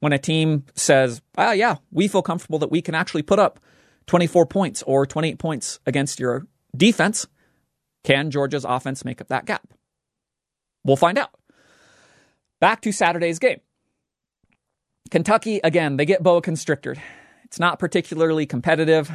when 0.00 0.14
a 0.14 0.18
team 0.18 0.64
says, 0.74 1.20
ah, 1.36 1.52
yeah, 1.52 1.76
we 1.90 2.08
feel 2.08 2.22
comfortable 2.22 2.58
that 2.60 2.70
we 2.70 2.80
can 2.80 2.94
actually 2.94 3.22
put 3.22 3.38
up 3.38 3.60
24 4.06 4.46
points 4.46 4.82
or 4.84 5.04
28 5.04 5.38
points 5.38 5.80
against 5.84 6.18
your 6.18 6.46
defense, 6.74 7.26
can 8.04 8.30
Georgia's 8.30 8.64
offense 8.64 9.04
make 9.04 9.20
up 9.20 9.28
that 9.28 9.44
gap? 9.44 9.68
We'll 10.84 10.96
find 10.96 11.18
out. 11.18 11.30
Back 12.60 12.80
to 12.82 12.92
Saturday's 12.92 13.38
game. 13.38 13.60
Kentucky, 15.10 15.60
again, 15.62 15.98
they 15.98 16.06
get 16.06 16.22
boa 16.22 16.40
constricted. 16.40 17.00
It's 17.52 17.60
not 17.60 17.78
particularly 17.78 18.46
competitive, 18.46 19.12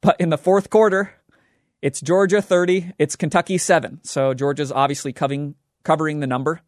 but 0.00 0.18
in 0.18 0.30
the 0.30 0.38
fourth 0.38 0.70
quarter, 0.70 1.12
it's 1.82 2.00
Georgia 2.00 2.40
30, 2.40 2.92
it's 2.98 3.16
Kentucky 3.16 3.58
7. 3.58 4.00
So 4.02 4.32
Georgia's 4.32 4.72
obviously 4.72 5.12
covering, 5.12 5.56
covering 5.84 6.20
the 6.20 6.26
number. 6.26 6.62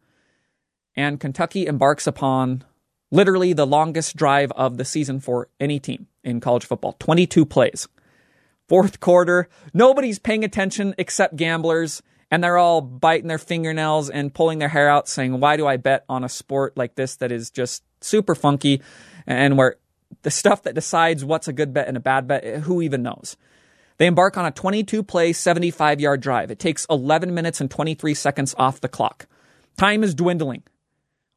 And 0.95 1.19
Kentucky 1.19 1.65
embarks 1.65 2.05
upon 2.05 2.63
Literally 3.09 3.53
the 3.53 3.65
longest 3.65 4.15
drive 4.15 4.51
of 4.51 4.77
the 4.77 4.85
season 4.85 5.19
for 5.19 5.49
any 5.59 5.79
team 5.79 6.05
in 6.23 6.39
college 6.39 6.65
football 6.65 6.93
22 6.99 7.43
plays. 7.43 7.87
Fourth 8.67 8.99
quarter, 8.99 9.49
nobody's 9.73 10.19
paying 10.19 10.43
attention 10.43 10.93
except 10.99 11.35
gamblers, 11.35 12.03
and 12.29 12.43
they're 12.43 12.59
all 12.59 12.81
biting 12.81 13.29
their 13.29 13.39
fingernails 13.39 14.11
and 14.11 14.31
pulling 14.31 14.59
their 14.59 14.69
hair 14.69 14.87
out, 14.87 15.07
saying, 15.07 15.39
Why 15.39 15.57
do 15.57 15.65
I 15.65 15.77
bet 15.77 16.05
on 16.07 16.23
a 16.23 16.29
sport 16.29 16.77
like 16.77 16.93
this 16.93 17.15
that 17.15 17.31
is 17.31 17.49
just 17.49 17.81
super 17.99 18.35
funky 18.35 18.83
and 19.25 19.57
where 19.57 19.77
the 20.21 20.31
stuff 20.31 20.63
that 20.63 20.75
decides 20.75 21.23
what's 21.23 21.47
a 21.47 21.53
good 21.53 21.73
bet 21.73 21.87
and 21.87 21.97
a 21.97 22.01
bad 22.01 22.27
bet, 22.27 22.43
who 22.61 22.81
even 22.81 23.03
knows? 23.03 23.37
They 23.97 24.07
embark 24.07 24.37
on 24.37 24.45
a 24.45 24.51
22 24.51 25.03
play, 25.03 25.33
75 25.33 25.99
yard 25.99 26.21
drive. 26.21 26.51
It 26.51 26.59
takes 26.59 26.85
11 26.89 27.33
minutes 27.33 27.59
and 27.61 27.69
23 27.69 28.13
seconds 28.13 28.55
off 28.57 28.81
the 28.81 28.87
clock. 28.87 29.27
Time 29.77 30.03
is 30.03 30.15
dwindling. 30.15 30.63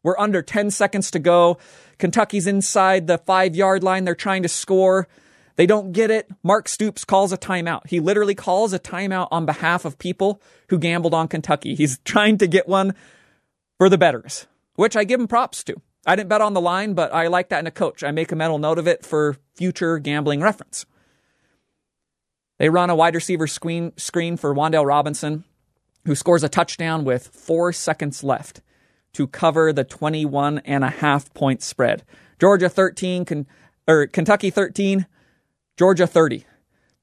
We're 0.02 0.18
under 0.18 0.42
10 0.42 0.70
seconds 0.70 1.10
to 1.12 1.18
go. 1.18 1.58
Kentucky's 1.98 2.46
inside 2.46 3.06
the 3.06 3.18
five 3.18 3.54
yard 3.54 3.82
line. 3.82 4.04
They're 4.04 4.14
trying 4.14 4.42
to 4.42 4.48
score. 4.48 5.08
They 5.56 5.66
don't 5.66 5.92
get 5.92 6.10
it. 6.10 6.28
Mark 6.42 6.68
Stoops 6.68 7.04
calls 7.04 7.32
a 7.32 7.38
timeout. 7.38 7.86
He 7.86 8.00
literally 8.00 8.34
calls 8.34 8.72
a 8.72 8.78
timeout 8.78 9.28
on 9.30 9.44
behalf 9.44 9.84
of 9.84 9.98
people 9.98 10.40
who 10.68 10.78
gambled 10.78 11.14
on 11.14 11.28
Kentucky. 11.28 11.74
He's 11.74 11.98
trying 12.04 12.38
to 12.38 12.46
get 12.46 12.68
one 12.68 12.94
for 13.78 13.88
the 13.88 13.98
bettors, 13.98 14.46
which 14.76 14.96
I 14.96 15.04
give 15.04 15.20
him 15.20 15.28
props 15.28 15.62
to. 15.64 15.76
I 16.06 16.16
didn't 16.16 16.28
bet 16.28 16.40
on 16.40 16.54
the 16.54 16.60
line, 16.60 16.94
but 16.94 17.14
I 17.14 17.28
like 17.28 17.48
that 17.50 17.60
in 17.60 17.66
a 17.66 17.72
coach. 17.72 18.02
I 18.02 18.10
make 18.10 18.32
a 18.32 18.36
mental 18.36 18.58
note 18.58 18.78
of 18.78 18.88
it 18.88 19.06
for 19.06 19.36
future 19.54 19.98
gambling 19.98 20.40
reference. 20.40 20.84
They 22.58 22.68
run 22.68 22.90
a 22.90 22.96
wide 22.96 23.14
receiver 23.14 23.46
screen, 23.46 23.92
screen 23.96 24.36
for 24.36 24.54
Wan'Dale 24.54 24.86
Robinson, 24.86 25.44
who 26.04 26.14
scores 26.14 26.42
a 26.42 26.48
touchdown 26.48 27.04
with 27.04 27.28
four 27.28 27.72
seconds 27.72 28.24
left 28.24 28.60
to 29.12 29.26
cover 29.26 29.72
the 29.72 29.84
21 29.84 30.58
and 30.60 30.84
a 30.84 30.90
half 30.90 31.32
point 31.34 31.62
spread. 31.62 32.02
Georgia 32.40 32.68
13, 32.68 33.46
or 33.86 34.06
Kentucky 34.06 34.50
13, 34.50 35.06
Georgia 35.76 36.06
30. 36.06 36.44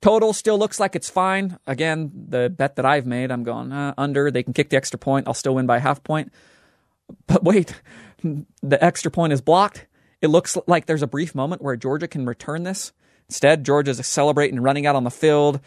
Total 0.02 0.32
still 0.32 0.58
looks 0.58 0.80
like 0.80 0.96
it's 0.96 1.10
fine. 1.10 1.58
Again, 1.68 2.12
the 2.30 2.50
bet 2.50 2.78
that 2.78 2.86
I've 2.86 3.06
made, 3.06 3.32
I'm 3.32 3.44
going 3.44 3.72
uh, 3.72 3.94
under. 3.98 4.32
They 4.32 4.44
can 4.44 4.54
kick 4.54 4.70
the 4.70 4.78
extra 4.78 4.98
point. 4.98 5.28
I'll 5.28 5.34
still 5.34 5.56
win 5.56 5.66
by 5.66 5.80
half 5.80 6.04
point. 6.04 6.32
But 7.28 7.44
wait, 7.44 7.82
the 8.22 8.84
extra 8.84 9.12
point 9.12 9.34
is 9.34 9.42
blocked. 9.42 9.88
It 10.22 10.28
looks 10.28 10.58
like 10.68 10.86
there's 10.86 11.02
a 11.02 11.08
brief 11.08 11.34
moment 11.34 11.62
where 11.62 11.76
Georgia 11.76 12.08
can 12.08 12.26
return 12.26 12.64
this. 12.64 12.92
Instead, 13.28 13.64
Georgia's 13.64 14.06
celebrating, 14.06 14.60
running 14.60 14.86
out 14.86 14.96
on 14.96 15.04
the 15.04 15.12
field. 15.12 15.60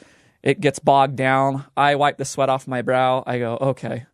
It 0.42 0.61
gets 0.61 0.78
bogged 0.78 1.16
down. 1.16 1.64
I 1.76 1.94
wipe 1.94 2.18
the 2.18 2.25
sweat 2.25 2.49
off 2.50 2.66
my 2.66 2.82
brow. 2.82 3.23
I 3.26 3.38
go, 3.38 3.56
okay, 3.61 4.06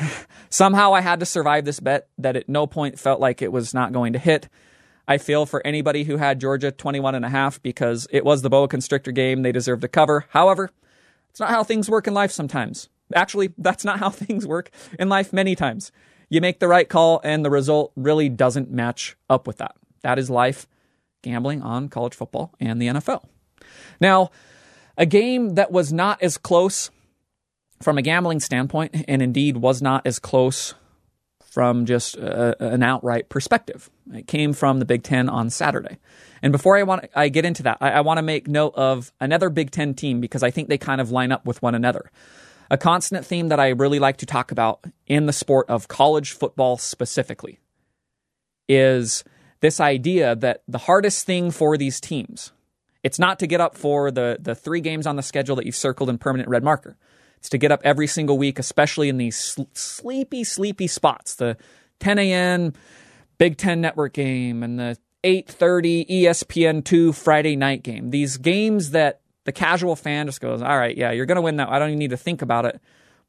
Somehow 0.50 0.94
I 0.94 1.00
had 1.00 1.20
to 1.20 1.26
survive 1.26 1.64
this 1.64 1.80
bet 1.80 2.08
that 2.18 2.36
at 2.36 2.48
no 2.48 2.66
point 2.66 2.98
felt 2.98 3.20
like 3.20 3.42
it 3.42 3.52
was 3.52 3.74
not 3.74 3.92
going 3.92 4.12
to 4.12 4.18
hit. 4.18 4.48
I 5.06 5.18
feel 5.18 5.46
for 5.46 5.66
anybody 5.66 6.04
who 6.04 6.16
had 6.16 6.40
Georgia 6.40 6.70
21 6.70 7.14
and 7.14 7.24
a 7.24 7.28
half 7.28 7.62
because 7.62 8.06
it 8.10 8.24
was 8.24 8.42
the 8.42 8.50
boa 8.50 8.68
constrictor 8.68 9.12
game. 9.12 9.42
They 9.42 9.52
deserved 9.52 9.82
to 9.82 9.88
cover. 9.88 10.26
However, 10.30 10.70
it's 11.30 11.40
not 11.40 11.50
how 11.50 11.64
things 11.64 11.90
work 11.90 12.06
in 12.06 12.14
life 12.14 12.30
sometimes. 12.30 12.88
Actually, 13.14 13.52
that's 13.58 13.84
not 13.84 13.98
how 13.98 14.10
things 14.10 14.46
work 14.46 14.70
in 14.98 15.08
life 15.08 15.32
many 15.32 15.54
times. 15.54 15.92
You 16.32 16.40
make 16.40 16.60
the 16.60 16.66
right 16.66 16.88
call 16.88 17.20
and 17.22 17.44
the 17.44 17.50
result 17.50 17.92
really 17.94 18.30
doesn't 18.30 18.70
match 18.70 19.18
up 19.28 19.46
with 19.46 19.58
that. 19.58 19.76
That 20.00 20.18
is 20.18 20.30
life 20.30 20.66
gambling 21.20 21.60
on 21.60 21.90
college 21.90 22.14
football 22.14 22.54
and 22.58 22.80
the 22.80 22.86
NFL. 22.86 23.24
Now, 24.00 24.30
a 24.96 25.04
game 25.04 25.56
that 25.56 25.70
was 25.70 25.92
not 25.92 26.22
as 26.22 26.38
close 26.38 26.90
from 27.82 27.98
a 27.98 28.02
gambling 28.02 28.40
standpoint, 28.40 29.04
and 29.06 29.20
indeed 29.20 29.58
was 29.58 29.82
not 29.82 30.06
as 30.06 30.18
close 30.18 30.72
from 31.50 31.84
just 31.84 32.16
a, 32.16 32.56
an 32.64 32.82
outright 32.82 33.28
perspective. 33.28 33.90
It 34.10 34.26
came 34.26 34.54
from 34.54 34.78
the 34.78 34.86
Big 34.86 35.02
Ten 35.02 35.28
on 35.28 35.50
Saturday. 35.50 35.98
And 36.40 36.50
before 36.50 36.78
I 36.78 36.82
want 36.82 37.10
I 37.14 37.28
get 37.28 37.44
into 37.44 37.62
that, 37.64 37.76
I, 37.82 37.90
I 37.90 38.00
want 38.00 38.16
to 38.16 38.22
make 38.22 38.48
note 38.48 38.72
of 38.74 39.12
another 39.20 39.50
Big 39.50 39.70
Ten 39.70 39.92
team 39.92 40.22
because 40.22 40.42
I 40.42 40.50
think 40.50 40.70
they 40.70 40.78
kind 40.78 40.98
of 40.98 41.10
line 41.10 41.30
up 41.30 41.44
with 41.44 41.60
one 41.60 41.74
another. 41.74 42.10
A 42.72 42.78
constant 42.78 43.26
theme 43.26 43.48
that 43.48 43.60
I 43.60 43.68
really 43.68 43.98
like 43.98 44.16
to 44.16 44.26
talk 44.26 44.50
about 44.50 44.82
in 45.06 45.26
the 45.26 45.32
sport 45.34 45.68
of 45.68 45.88
college 45.88 46.32
football 46.32 46.78
specifically 46.78 47.60
is 48.66 49.24
this 49.60 49.78
idea 49.78 50.34
that 50.36 50.62
the 50.66 50.78
hardest 50.78 51.26
thing 51.26 51.50
for 51.50 51.76
these 51.76 52.00
teams, 52.00 52.50
it's 53.02 53.18
not 53.18 53.38
to 53.40 53.46
get 53.46 53.60
up 53.60 53.76
for 53.76 54.10
the, 54.10 54.38
the 54.40 54.54
three 54.54 54.80
games 54.80 55.06
on 55.06 55.16
the 55.16 55.22
schedule 55.22 55.54
that 55.56 55.66
you've 55.66 55.76
circled 55.76 56.08
in 56.08 56.16
permanent 56.16 56.48
red 56.48 56.64
marker. 56.64 56.96
It's 57.36 57.50
to 57.50 57.58
get 57.58 57.72
up 57.72 57.82
every 57.84 58.06
single 58.06 58.38
week, 58.38 58.58
especially 58.58 59.10
in 59.10 59.18
these 59.18 59.38
sl- 59.38 59.64
sleepy, 59.74 60.42
sleepy 60.42 60.86
spots. 60.86 61.34
The 61.34 61.58
10 62.00 62.18
a.m. 62.20 62.72
Big 63.36 63.58
Ten 63.58 63.82
Network 63.82 64.14
game 64.14 64.62
and 64.62 64.78
the 64.78 64.96
8:30 65.24 66.08
ESPN2 66.08 67.14
Friday 67.14 67.54
night 67.54 67.82
game. 67.82 68.10
These 68.10 68.38
games 68.38 68.92
that 68.92 69.20
the 69.44 69.52
casual 69.52 69.96
fan 69.96 70.26
just 70.26 70.40
goes, 70.40 70.62
"All 70.62 70.78
right, 70.78 70.96
yeah, 70.96 71.10
you're 71.10 71.26
going 71.26 71.36
to 71.36 71.42
win 71.42 71.56
that. 71.56 71.68
I 71.68 71.78
don't 71.78 71.88
even 71.88 71.98
need 71.98 72.10
to 72.10 72.16
think 72.16 72.42
about 72.42 72.66
it." 72.66 72.80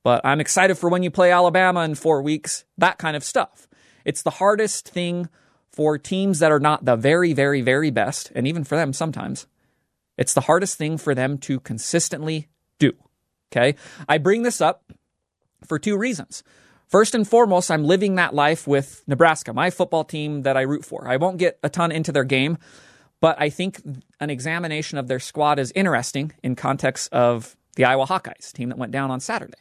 But 0.04 0.22
I'm 0.26 0.42
excited 0.42 0.78
for 0.78 0.90
when 0.90 1.04
you 1.04 1.10
play 1.10 1.32
Alabama 1.32 1.82
in 1.82 1.96
4 1.96 2.22
weeks. 2.22 2.66
That 2.78 2.98
kind 2.98 3.16
of 3.16 3.24
stuff. 3.24 3.68
It's 4.06 4.22
the 4.22 4.32
hardest 4.32 4.90
thing 4.90 5.30
for 5.72 5.98
teams 5.98 6.40
that 6.40 6.52
are 6.52 6.60
not 6.60 6.86
the 6.86 6.96
very 6.96 7.34
very 7.34 7.62
very 7.62 7.90
best, 7.90 8.32
and 8.36 8.48
even 8.48 8.64
for 8.64 8.76
them 8.76 8.94
sometimes. 8.94 9.48
It's 10.18 10.34
the 10.34 10.42
hardest 10.42 10.78
thing 10.78 10.98
for 10.98 11.16
them 11.16 11.38
to 11.40 11.60
consistently 11.60 12.50
do. 12.80 12.94
Okay. 13.52 13.76
I 14.08 14.18
bring 14.18 14.44
this 14.44 14.62
up 14.62 14.92
for 15.66 15.80
two 15.80 15.98
reasons. 15.98 16.44
First 16.88 17.16
and 17.16 17.28
foremost, 17.28 17.72
I'm 17.72 17.86
living 17.86 18.16
that 18.16 18.36
life 18.36 18.68
with 18.68 19.04
Nebraska, 19.08 19.54
my 19.54 19.72
football 19.72 20.04
team 20.04 20.44
that 20.44 20.56
I 20.56 20.62
root 20.62 20.86
for. 20.86 21.08
I 21.08 21.18
won't 21.18 21.38
get 21.38 21.58
a 21.64 21.70
ton 21.70 21.92
into 21.92 22.12
their 22.12 22.24
game, 22.24 22.60
but 23.24 23.38
I 23.40 23.50
think 23.50 23.82
an 24.20 24.30
examination 24.30 24.98
of 24.98 25.08
their 25.08 25.22
squad 25.22 25.58
is 25.58 25.72
interesting 25.76 26.34
in 26.44 26.58
context 26.58 27.08
of 27.14 27.56
the 27.78 27.86
Iowa 27.86 28.06
Hawkeyes, 28.06 28.52
team 28.52 28.68
that 28.68 28.78
went 28.78 28.92
down 28.92 29.12
on 29.12 29.22
Saturday. 29.22 29.60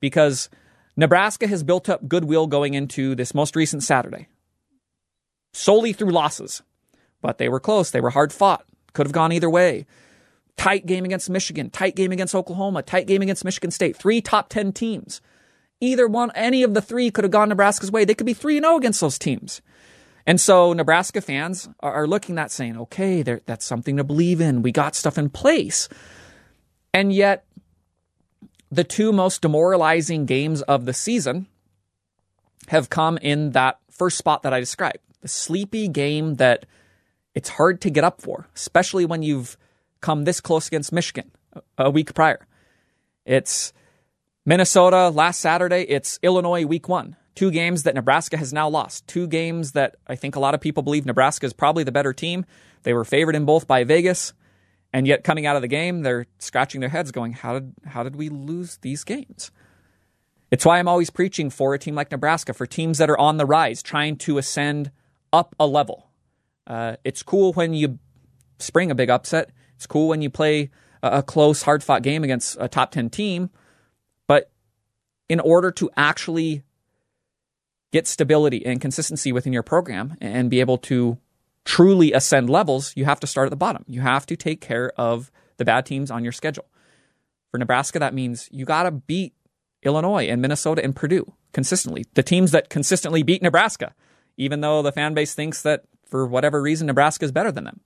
Because 0.00 0.50
Nebraska 0.98 1.46
has 1.46 1.62
built 1.62 1.88
up 1.88 2.08
goodwill 2.08 2.46
going 2.46 2.74
into 2.74 3.14
this 3.14 3.32
most 3.32 3.56
recent 3.56 3.84
Saturday, 3.84 4.28
solely 5.54 5.94
through 5.94 6.10
losses. 6.10 6.62
But 7.22 7.38
they 7.38 7.48
were 7.48 7.58
close, 7.58 7.90
they 7.90 8.02
were 8.02 8.10
hard 8.10 8.34
fought, 8.34 8.66
could 8.92 9.06
have 9.06 9.14
gone 9.14 9.32
either 9.32 9.48
way 9.48 9.86
tight 10.58 10.84
game 10.84 11.06
against 11.06 11.30
Michigan, 11.30 11.70
tight 11.70 11.96
game 11.96 12.12
against 12.12 12.34
Oklahoma, 12.34 12.82
tight 12.82 13.06
game 13.06 13.22
against 13.22 13.46
Michigan 13.46 13.70
State. 13.70 13.96
Three 13.96 14.20
top 14.20 14.50
10 14.50 14.74
teams. 14.74 15.22
Either 15.80 16.06
one, 16.06 16.30
any 16.34 16.62
of 16.62 16.74
the 16.74 16.82
three 16.82 17.10
could 17.10 17.24
have 17.24 17.30
gone 17.30 17.48
Nebraska's 17.48 17.90
way. 17.90 18.04
They 18.04 18.12
could 18.12 18.26
be 18.26 18.34
3 18.34 18.60
0 18.60 18.76
against 18.76 19.00
those 19.00 19.18
teams. 19.18 19.62
And 20.26 20.40
so 20.40 20.72
Nebraska 20.72 21.20
fans 21.20 21.68
are, 21.80 22.06
looking 22.06 22.38
at 22.38 22.50
saying, 22.50 22.76
okay, 22.76 23.22
that's 23.22 23.64
something 23.64 23.96
to 23.96 24.04
believe 24.04 24.40
in. 24.40 24.62
We 24.62 24.72
got 24.72 24.94
stuff 24.94 25.18
in 25.18 25.30
place. 25.30 25.88
And 26.92 27.12
yet, 27.12 27.44
the 28.70 28.84
two 28.84 29.12
most 29.12 29.42
demoralizing 29.42 30.26
games 30.26 30.62
of 30.62 30.84
the 30.84 30.92
season 30.92 31.46
have 32.68 32.90
come 32.90 33.18
in 33.18 33.50
that 33.52 33.78
first 33.90 34.18
spot 34.18 34.42
that 34.42 34.52
I 34.52 34.60
described 34.60 34.98
the 35.20 35.28
sleepy 35.28 35.88
game 35.88 36.36
that 36.36 36.66
it's 37.34 37.50
hard 37.50 37.80
to 37.82 37.90
get 37.90 38.04
up 38.04 38.20
for, 38.20 38.48
especially 38.54 39.04
when 39.04 39.22
you've 39.22 39.56
come 40.00 40.24
this 40.24 40.40
close 40.40 40.66
against 40.66 40.92
Michigan 40.92 41.30
a 41.76 41.90
week 41.90 42.14
prior. 42.14 42.46
It's 43.24 43.72
Minnesota 44.46 45.10
last 45.10 45.40
Saturday. 45.40 45.82
It's 45.82 46.18
Illinois 46.22 46.64
week 46.64 46.88
one. 46.88 47.16
Two 47.34 47.50
games 47.50 47.84
that 47.84 47.94
Nebraska 47.94 48.36
has 48.36 48.52
now 48.52 48.68
lost. 48.68 49.06
Two 49.06 49.26
games 49.26 49.72
that 49.72 49.96
I 50.06 50.16
think 50.16 50.36
a 50.36 50.40
lot 50.40 50.54
of 50.54 50.60
people 50.60 50.82
believe 50.82 51.06
Nebraska 51.06 51.46
is 51.46 51.52
probably 51.52 51.84
the 51.84 51.92
better 51.92 52.12
team. 52.12 52.44
They 52.82 52.92
were 52.92 53.04
favored 53.04 53.36
in 53.36 53.44
both 53.44 53.66
by 53.66 53.84
Vegas. 53.84 54.32
And 54.92 55.06
yet 55.06 55.22
coming 55.22 55.46
out 55.46 55.56
of 55.56 55.62
the 55.62 55.68
game, 55.68 56.02
they're 56.02 56.26
scratching 56.38 56.80
their 56.80 56.90
heads 56.90 57.12
going, 57.12 57.32
how 57.32 57.54
did, 57.54 57.74
how 57.86 58.02
did 58.02 58.16
we 58.16 58.28
lose 58.28 58.78
these 58.78 59.04
games? 59.04 59.52
It's 60.50 60.64
why 60.64 60.78
I'm 60.78 60.88
always 60.88 61.10
preaching 61.10 61.48
for 61.48 61.74
a 61.74 61.78
team 61.78 61.94
like 61.94 62.10
Nebraska, 62.10 62.52
for 62.52 62.66
teams 62.66 62.98
that 62.98 63.08
are 63.08 63.18
on 63.18 63.36
the 63.36 63.46
rise, 63.46 63.82
trying 63.82 64.16
to 64.16 64.36
ascend 64.38 64.90
up 65.32 65.54
a 65.60 65.66
level. 65.66 66.10
Uh, 66.66 66.96
it's 67.04 67.22
cool 67.22 67.52
when 67.52 67.72
you 67.72 68.00
spring 68.58 68.90
a 68.90 68.94
big 68.94 69.10
upset. 69.10 69.50
It's 69.76 69.86
cool 69.86 70.08
when 70.08 70.22
you 70.22 70.30
play 70.30 70.70
a 71.02 71.22
close, 71.22 71.62
hard 71.62 71.82
fought 71.82 72.02
game 72.02 72.24
against 72.24 72.56
a 72.60 72.68
top 72.68 72.90
10 72.90 73.10
team. 73.10 73.50
But 74.26 74.50
in 75.28 75.40
order 75.40 75.70
to 75.72 75.90
actually 75.96 76.64
get 77.92 78.06
stability 78.06 78.64
and 78.64 78.80
consistency 78.80 79.32
within 79.32 79.52
your 79.52 79.62
program 79.62 80.16
and 80.20 80.50
be 80.50 80.60
able 80.60 80.78
to 80.78 81.18
truly 81.64 82.12
ascend 82.12 82.48
levels, 82.48 82.92
you 82.96 83.04
have 83.04 83.20
to 83.20 83.26
start 83.26 83.46
at 83.46 83.50
the 83.50 83.56
bottom. 83.56 83.84
You 83.86 84.00
have 84.00 84.26
to 84.26 84.36
take 84.36 84.60
care 84.60 84.92
of 84.96 85.30
the 85.56 85.64
bad 85.64 85.86
teams 85.86 86.10
on 86.10 86.22
your 86.22 86.32
schedule. 86.32 86.66
For 87.50 87.58
Nebraska, 87.58 87.98
that 87.98 88.14
means 88.14 88.48
you 88.52 88.64
got 88.64 88.84
to 88.84 88.90
beat 88.90 89.34
Illinois 89.82 90.28
and 90.28 90.40
Minnesota 90.40 90.82
and 90.84 90.94
Purdue 90.94 91.32
consistently. 91.52 92.04
The 92.14 92.22
teams 92.22 92.52
that 92.52 92.70
consistently 92.70 93.22
beat 93.22 93.42
Nebraska, 93.42 93.94
even 94.36 94.60
though 94.60 94.82
the 94.82 94.92
fan 94.92 95.14
base 95.14 95.34
thinks 95.34 95.62
that 95.62 95.84
for 96.06 96.26
whatever 96.26 96.62
reason 96.62 96.86
Nebraska 96.86 97.24
is 97.24 97.32
better 97.32 97.52
than 97.52 97.64
them. 97.64 97.80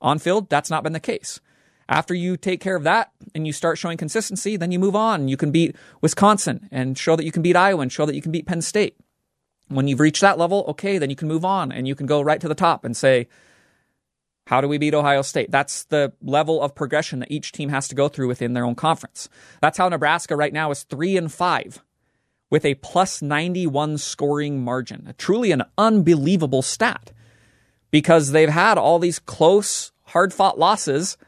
On 0.00 0.18
field, 0.18 0.48
that's 0.48 0.70
not 0.70 0.82
been 0.82 0.92
the 0.92 1.00
case. 1.00 1.40
After 1.88 2.14
you 2.14 2.36
take 2.36 2.60
care 2.60 2.76
of 2.76 2.84
that 2.84 3.12
and 3.34 3.46
you 3.46 3.52
start 3.52 3.78
showing 3.78 3.96
consistency, 3.96 4.56
then 4.56 4.70
you 4.72 4.78
move 4.78 4.94
on. 4.94 5.28
You 5.28 5.36
can 5.36 5.50
beat 5.50 5.74
Wisconsin 6.02 6.68
and 6.70 6.98
show 6.98 7.16
that 7.16 7.24
you 7.24 7.32
can 7.32 7.42
beat 7.42 7.56
Iowa 7.56 7.80
and 7.80 7.90
show 7.90 8.04
that 8.04 8.14
you 8.14 8.22
can 8.22 8.32
beat 8.32 8.46
Penn 8.46 8.60
State. 8.60 8.96
When 9.68 9.88
you've 9.88 10.00
reached 10.00 10.22
that 10.22 10.38
level, 10.38 10.64
okay, 10.68 10.98
then 10.98 11.10
you 11.10 11.16
can 11.16 11.28
move 11.28 11.44
on 11.44 11.72
and 11.72 11.86
you 11.86 11.94
can 11.94 12.06
go 12.06 12.20
right 12.20 12.40
to 12.40 12.48
the 12.48 12.54
top 12.54 12.84
and 12.84 12.96
say, 12.96 13.28
how 14.46 14.62
do 14.62 14.68
we 14.68 14.78
beat 14.78 14.94
Ohio 14.94 15.20
State? 15.20 15.50
That's 15.50 15.84
the 15.84 16.14
level 16.22 16.62
of 16.62 16.74
progression 16.74 17.18
that 17.18 17.30
each 17.30 17.52
team 17.52 17.68
has 17.68 17.86
to 17.88 17.94
go 17.94 18.08
through 18.08 18.28
within 18.28 18.54
their 18.54 18.64
own 18.64 18.74
conference. 18.74 19.28
That's 19.60 19.76
how 19.76 19.90
Nebraska 19.90 20.36
right 20.36 20.54
now 20.54 20.70
is 20.70 20.84
three 20.84 21.18
and 21.18 21.30
five 21.30 21.82
with 22.48 22.64
a 22.64 22.76
plus 22.76 23.20
91 23.20 23.98
scoring 23.98 24.64
margin. 24.64 25.04
A 25.06 25.12
Truly 25.12 25.52
an 25.52 25.64
unbelievable 25.76 26.62
stat 26.62 27.12
because 27.90 28.30
they've 28.30 28.48
had 28.48 28.78
all 28.78 28.98
these 28.98 29.18
close, 29.18 29.92
hard 30.04 30.32
fought 30.32 30.58
losses 30.58 31.18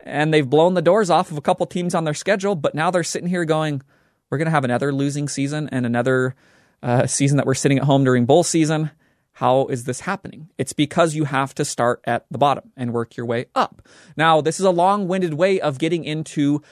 and 0.00 0.32
they've 0.32 0.48
blown 0.48 0.72
the 0.72 0.80
doors 0.80 1.10
off 1.10 1.30
of 1.30 1.36
a 1.36 1.42
couple 1.42 1.66
teams 1.66 1.94
on 1.94 2.04
their 2.04 2.14
schedule, 2.14 2.54
but 2.54 2.74
now 2.74 2.90
they're 2.90 3.02
sitting 3.02 3.28
here 3.28 3.44
going, 3.44 3.82
we're 4.30 4.38
going 4.38 4.46
to 4.46 4.52
have 4.52 4.64
another 4.64 4.92
losing 4.94 5.28
season 5.28 5.68
and 5.72 5.84
another 5.84 6.34
uh, 6.82 7.06
season 7.06 7.36
that 7.36 7.46
we're 7.46 7.54
sitting 7.54 7.78
at 7.78 7.84
home 7.84 8.04
during 8.04 8.26
bowl 8.26 8.42
season. 8.42 8.90
How 9.32 9.66
is 9.66 9.84
this 9.84 10.00
happening? 10.00 10.48
It's 10.56 10.72
because 10.72 11.14
you 11.14 11.24
have 11.24 11.54
to 11.56 11.64
start 11.64 12.00
at 12.04 12.24
the 12.30 12.38
bottom 12.38 12.72
and 12.76 12.94
work 12.94 13.16
your 13.16 13.26
way 13.26 13.46
up. 13.54 13.86
Now, 14.16 14.40
this 14.40 14.58
is 14.58 14.64
a 14.64 14.70
long 14.70 15.08
winded 15.08 15.34
way 15.34 15.60
of 15.60 15.78
getting 15.78 16.04
into 16.04 16.62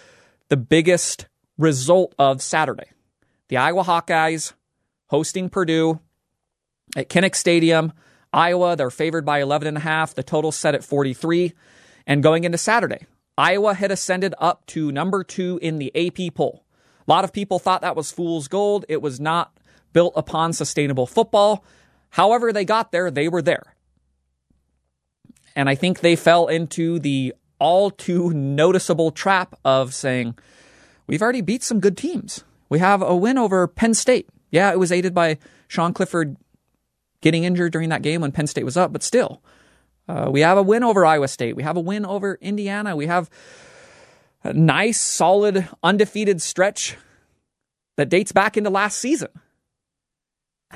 the 0.49 0.56
biggest 0.56 1.26
result 1.58 2.14
of 2.18 2.40
Saturday. 2.40 2.87
The 3.49 3.58
Iowa 3.58 3.84
Hawkeyes 3.84 4.54
hosting 5.08 5.50
Purdue 5.50 6.00
at 6.96 7.11
Kinnick 7.11 7.34
Stadium. 7.34 7.92
Iowa, 8.32 8.76
they're 8.76 8.90
favored 8.90 9.25
by 9.25 9.40
11 9.40 9.68
and 9.68 9.76
a 9.76 9.80
half. 9.80 10.14
The 10.14 10.23
total 10.23 10.50
set 10.50 10.75
at 10.75 10.82
43. 10.82 11.52
And 12.06 12.23
going 12.23 12.44
into 12.44 12.58
Saturday, 12.58 13.06
Iowa 13.37 13.75
had 13.75 13.90
ascended 13.90 14.34
up 14.38 14.64
to 14.66 14.90
number 14.90 15.23
two 15.25 15.58
in 15.61 15.78
the 15.78 15.92
AP 15.94 16.34
poll. 16.34 16.64
A 17.06 17.11
lot 17.11 17.25
of 17.25 17.32
people 17.32 17.58
thought 17.58 17.82
that 17.82 17.96
was 17.96 18.11
fool's 18.11 18.49
gold. 18.49 18.84
It 18.88 19.02
was 19.02 19.20
not 19.20 19.58
built 19.94 20.12
upon 20.14 20.52
sustainable 20.52 21.06
football. 21.06 21.64
However, 22.10 22.52
they 22.52 22.66
got 22.66 22.92
there, 22.92 23.10
they 23.10 23.28
were 23.28 23.40
there. 23.40 23.74
And 25.56 25.70
I 25.70 25.74
think 25.74 26.00
they 26.00 26.16
fell 26.16 26.48
into 26.48 26.98
the 26.98 27.32
all 27.58 27.90
too 27.90 28.30
noticeable 28.34 29.10
trap 29.10 29.54
of 29.64 29.94
saying, 29.94 30.36
we've 31.06 31.22
already 31.22 31.40
beat 31.40 31.62
some 31.62 31.80
good 31.80 31.96
teams. 31.96 32.44
We 32.68 32.80
have 32.80 33.00
a 33.00 33.16
win 33.16 33.38
over 33.38 33.66
Penn 33.66 33.94
State. 33.94 34.28
Yeah, 34.50 34.70
it 34.70 34.78
was 34.78 34.92
aided 34.92 35.14
by 35.14 35.38
Sean 35.68 35.94
Clifford 35.94 36.36
getting 37.22 37.44
injured 37.44 37.72
during 37.72 37.88
that 37.88 38.02
game 38.02 38.20
when 38.20 38.32
Penn 38.32 38.46
State 38.46 38.64
was 38.64 38.76
up, 38.76 38.92
but 38.92 39.02
still. 39.02 39.42
Uh, 40.06 40.28
we 40.30 40.40
have 40.40 40.58
a 40.58 40.62
win 40.62 40.84
over 40.84 41.06
Iowa 41.06 41.28
State. 41.28 41.56
We 41.56 41.62
have 41.62 41.76
a 41.76 41.80
win 41.80 42.04
over 42.04 42.36
Indiana. 42.40 42.94
We 42.94 43.06
have 43.06 43.30
a 44.42 44.52
nice, 44.52 45.00
solid, 45.00 45.66
undefeated 45.82 46.42
stretch 46.42 46.96
that 47.96 48.10
dates 48.10 48.32
back 48.32 48.56
into 48.56 48.70
last 48.70 48.98
season. 48.98 49.30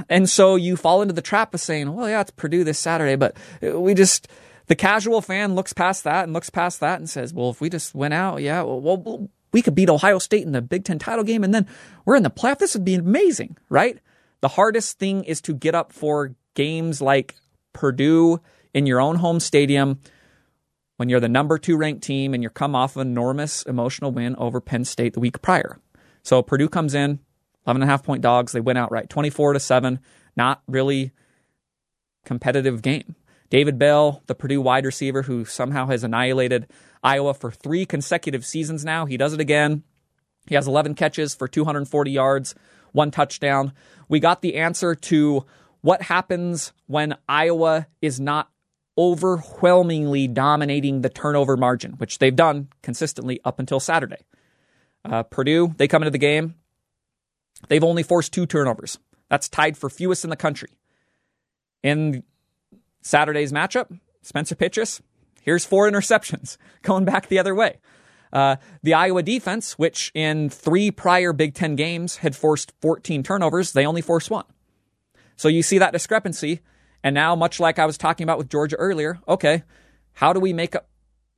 And 0.09 0.29
so 0.29 0.57
you 0.57 0.77
fall 0.77 1.03
into 1.03 1.15
the 1.15 1.23
trap 1.23 1.55
of 1.55 1.61
saying, 1.61 1.93
well, 1.93 2.09
yeah, 2.09 2.21
it's 2.21 2.31
Purdue 2.31 2.65
this 2.65 2.79
Saturday, 2.79 3.17
but 3.17 3.37
we 3.61 3.95
just, 3.95 4.29
the 4.67 4.77
casual 4.77 5.21
fan 5.21 5.55
looks 5.55 5.73
past 5.73 6.05
that 6.05 6.25
and 6.25 6.33
looks 6.33 6.51
past 6.51 6.81
that 6.81 6.99
and 6.99 7.11
says, 7.11 7.35
well, 7.35 7.51
if 7.51 7.61
we 7.61 7.69
just 7.69 7.95
went 7.95 8.15
out, 8.15 8.41
yeah, 8.41 8.63
well, 8.63 9.29
we 9.53 9.63
could 9.63 9.75
beat 9.75 9.91
Ohio 9.91 10.19
State 10.19 10.45
in 10.45 10.53
the 10.53 10.63
Big 10.63 10.85
Ten 10.85 10.99
title 10.99 11.25
game 11.25 11.43
and 11.43 11.53
then 11.53 11.67
we're 12.05 12.17
in 12.17 12.23
the 12.23 12.31
playoff. 12.31 12.59
This 12.59 12.75
would 12.75 12.85
be 12.85 12.95
amazing, 12.95 13.57
right? 13.69 13.99
The 14.41 14.49
hardest 14.49 14.99
thing 14.99 15.25
is 15.25 15.41
to 15.43 15.55
get 15.55 15.75
up 15.75 15.93
for 15.93 16.35
games 16.55 17.01
like 17.01 17.35
Purdue 17.73 18.41
in 18.75 18.87
your 18.87 19.01
own 19.01 19.17
home 19.17 19.41
stadium 19.41 19.99
when 20.97 21.09
you're 21.09 21.21
the 21.21 21.29
number 21.29 21.59
two 21.59 21.77
ranked 21.77 22.03
team 22.03 22.35
and 22.35 22.43
you're 22.43 22.51
come 22.51 22.75
off 22.75 22.97
an 22.97 23.09
enormous 23.09 23.63
emotional 23.65 24.13
win 24.13 24.37
over 24.37 24.61
Penn 24.61 24.85
State 24.85 25.15
the 25.15 25.21
week 25.21 25.41
prior. 25.43 25.81
So 26.23 26.43
Purdue 26.43 26.69
comes 26.69 26.95
in, 26.95 27.21
11 27.69 27.83
and 27.83 27.89
a 27.89 27.93
half 27.93 28.03
point 28.03 28.23
dogs. 28.23 28.53
They 28.53 28.61
went 28.61 28.79
outright 28.79 29.11
24 29.11 29.53
to 29.53 29.61
7. 29.61 30.01
Not 30.37 30.63
really 30.67 31.13
competitive 32.25 32.81
game. 32.81 33.15
David 33.51 33.79
Bell, 33.79 34.23
the 34.27 34.35
Purdue 34.35 34.63
wide 34.63 34.87
receiver 34.87 35.23
who 35.23 35.45
somehow 35.45 35.87
has 35.89 36.03
annihilated 36.03 36.67
Iowa 37.03 37.35
for 37.35 37.51
three 37.51 37.85
consecutive 37.85 38.45
seasons 38.45 38.87
now, 38.87 39.05
he 39.05 39.19
does 39.19 39.35
it 39.35 39.41
again. 39.41 39.83
He 40.47 40.55
has 40.55 40.67
11 40.67 40.95
catches 40.95 41.35
for 41.35 41.47
240 41.47 42.11
yards, 42.11 42.55
one 42.93 43.11
touchdown. 43.11 43.73
We 44.09 44.19
got 44.19 44.41
the 44.41 44.57
answer 44.57 44.95
to 44.95 45.45
what 45.83 46.01
happens 46.03 46.73
when 46.87 47.17
Iowa 47.29 47.87
is 48.01 48.19
not 48.19 48.51
overwhelmingly 48.97 50.27
dominating 50.27 51.03
the 51.03 51.11
turnover 51.11 51.57
margin, 51.57 51.93
which 51.93 52.19
they've 52.19 52.35
done 52.35 52.69
consistently 52.83 53.41
up 53.45 53.59
until 53.59 53.79
Saturday. 53.79 54.25
Uh, 55.05 55.23
Purdue, 55.23 55.75
they 55.77 55.87
come 55.87 56.03
into 56.03 56.11
the 56.11 56.19
game 56.19 56.55
They've 57.67 57.83
only 57.83 58.03
forced 58.03 58.33
two 58.33 58.47
turnovers. 58.47 58.99
That's 59.29 59.49
tied 59.49 59.77
for 59.77 59.91
fewest 59.91 60.25
in 60.25 60.31
the 60.31 60.37
country. 60.37 60.71
In 61.83 62.23
Saturday's 63.03 63.53
matchup, 63.53 63.99
Spencer 64.23 64.55
Petras, 64.55 65.01
here's 65.43 65.65
four 65.65 65.91
interceptions 65.91 66.57
going 66.83 67.05
back 67.05 67.29
the 67.29 67.39
other 67.39 67.55
way. 67.55 67.79
Uh, 68.33 68.57
the 68.83 68.95
Iowa 68.95 69.23
defense, 69.23 69.79
which 69.79 70.13
in 70.15 70.51
three 70.51 70.91
prior 70.91 71.33
Big 71.33 71.55
Ten 71.55 71.77
games 71.77 72.17
had 72.17 72.37
forced 72.37 72.73
14 72.81 73.23
turnovers, 73.23 73.73
they 73.73 73.87
only 73.87 74.03
forced 74.03 74.31
one. 74.31 74.45
So 75.37 75.49
you 75.49 75.63
see 75.63 75.79
that 75.79 75.93
discrepancy. 75.93 76.61
And 77.03 77.15
now, 77.15 77.37
much 77.37 77.61
like 77.61 77.79
I 77.79 77.87
was 77.87 77.97
talking 77.97 78.25
about 78.25 78.39
with 78.39 78.51
Georgia 78.51 78.77
earlier, 78.77 79.21
okay, 79.29 79.63
how 80.15 80.33
do 80.33 80.41
we 80.41 80.53
make 80.53 80.75
up 80.75 80.89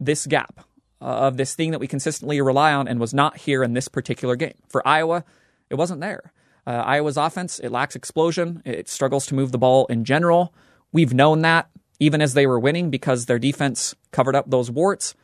this 0.00 0.26
gap 0.26 0.60
uh, 1.02 1.04
of 1.04 1.36
this 1.36 1.54
thing 1.54 1.70
that 1.72 1.80
we 1.80 1.86
consistently 1.86 2.40
rely 2.40 2.72
on 2.72 2.88
and 2.88 2.98
was 2.98 3.12
not 3.12 3.36
here 3.36 3.62
in 3.62 3.74
this 3.74 3.86
particular 3.86 4.36
game? 4.36 4.54
For 4.68 4.86
Iowa, 4.88 5.24
it 5.70 5.76
wasn't 5.76 6.00
there. 6.00 6.32
Uh, 6.66 6.82
Iowa's 6.84 7.16
offense, 7.16 7.58
it 7.58 7.70
lacks 7.70 7.96
explosion. 7.96 8.62
It 8.64 8.88
struggles 8.88 9.26
to 9.26 9.34
move 9.34 9.52
the 9.52 9.58
ball 9.58 9.86
in 9.86 10.04
general. 10.04 10.52
We've 10.92 11.14
known 11.14 11.40
that 11.42 11.70
even 11.98 12.20
as 12.22 12.34
they 12.34 12.46
were 12.46 12.58
winning 12.58 12.90
because 12.90 13.26
their 13.26 13.38
defense 13.38 13.94
covered 14.10 14.34
up 14.34 14.50
those 14.50 14.70
warts. 14.70 15.14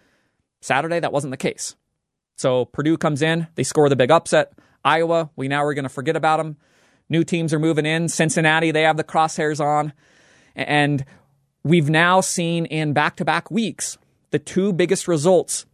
Saturday, 0.61 1.01
that 1.01 1.13
wasn't 1.13 1.31
the 1.31 1.37
case. 1.37 1.75
So 2.37 2.67
Purdue 2.67 2.99
comes 2.99 3.23
in, 3.23 3.49
they 3.55 3.63
score 3.63 3.89
the 3.89 3.97
big 3.97 4.11
upset. 4.11 4.53
Iowa, 4.85 5.31
we 5.37 5.49
now 5.49 5.65
are 5.65 5.75
going 5.75 5.85
to 5.85 5.89
forget 5.89 6.17
about 6.17 6.37
them. 6.37 6.57
New 7.09 7.25
teams 7.25 7.55
are 7.55 7.59
moving 7.59 7.87
in. 7.87 8.09
Cincinnati, 8.09 8.71
they 8.71 8.83
have 8.83 8.97
the 8.97 9.05
crosshairs 9.05 9.65
on. 9.65 9.93
And 10.55 11.05
we've 11.63 11.89
now 11.89 12.21
seen 12.21 12.67
in 12.67 12.93
back 12.93 13.17
to 13.17 13.25
back 13.25 13.51
weeks 13.51 13.99
the 14.31 14.39
two 14.39 14.73
biggest 14.73 15.09
results 15.09 15.67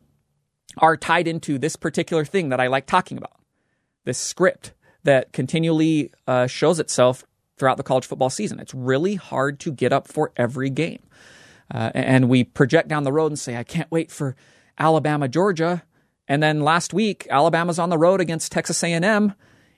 are 0.79 0.97
tied 0.97 1.27
into 1.27 1.59
this 1.59 1.77
particular 1.77 2.25
thing 2.25 2.51
that 2.51 2.61
I 2.61 2.69
like 2.69 2.87
talking 2.87 3.19
about 3.19 3.42
this 4.05 4.19
script 4.19 4.73
that 5.05 5.33
continually 5.33 6.13
uh, 6.27 6.47
shows 6.47 6.79
itself 6.79 7.25
throughout 7.57 7.77
the 7.77 7.83
college 7.83 8.07
football 8.07 8.31
season. 8.31 8.59
It's 8.61 8.75
really 8.75 9.15
hard 9.15 9.61
to 9.61 9.73
get 9.73 9.93
up 9.93 10.09
for 10.09 10.33
every 10.37 10.71
game. 10.71 11.03
Uh, 11.73 11.91
and 11.95 12.29
we 12.29 12.45
project 12.45 12.89
down 12.89 13.05
the 13.05 13.13
road 13.13 13.29
and 13.29 13.39
say, 13.39 13.57
I 13.57 13.65
can't 13.65 13.91
wait 13.91 14.11
for 14.11 14.37
Alabama, 14.79 15.29
Georgia. 15.29 15.83
And 16.29 16.43
then 16.43 16.61
last 16.61 16.93
week, 16.93 17.27
Alabama's 17.31 17.79
on 17.79 17.91
the 17.91 17.99
road 17.99 18.21
against 18.21 18.53
Texas 18.53 18.83
A&M 18.83 19.35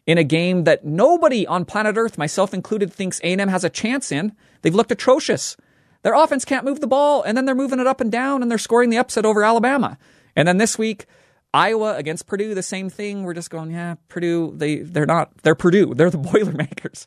in 0.07 0.19
a 0.19 0.25
game 0.25 0.65
that 0.65 0.85
nobody 0.85 1.47
on 1.47 1.65
planet 1.65 1.97
Earth, 1.97 2.19
myself 2.19 2.53
included, 2.53 2.93
thinks 2.93 3.21
A&M 3.21 3.49
has 3.49 3.65
a 3.65 3.71
chance 3.71 4.13
in. 4.13 4.33
They've 4.63 4.75
looked 4.75 4.93
atrocious. 4.93 5.57
Their 6.03 6.15
offense 6.15 6.45
can't 6.45 6.65
move 6.65 6.81
the 6.81 6.87
ball, 6.87 7.23
and 7.23 7.37
then 7.37 7.47
they're 7.47 7.55
moving 7.55 7.81
it 7.81 7.87
up 7.87 8.01
and 8.01 8.13
down, 8.13 8.43
and 8.43 8.51
they're 8.51 8.59
scoring 8.59 8.91
the 8.91 8.99
upset 8.99 9.25
over 9.25 9.43
Alabama. 9.43 9.97
And 10.37 10.47
then 10.47 10.59
this 10.59 10.77
week, 10.77 11.07
Iowa 11.55 11.95
against 11.97 12.27
Purdue, 12.27 12.53
the 12.55 12.65
same 12.65 12.91
thing. 12.91 13.23
We're 13.23 13.33
just 13.33 13.49
going, 13.49 13.71
yeah, 13.71 13.95
Purdue, 14.09 14.53
they, 14.57 14.79
they're 14.79 15.07
not, 15.07 15.31
they're 15.45 15.55
Purdue. 15.55 15.95
They're 15.95 16.11
the 16.11 16.19
Boilermakers. 16.33 17.07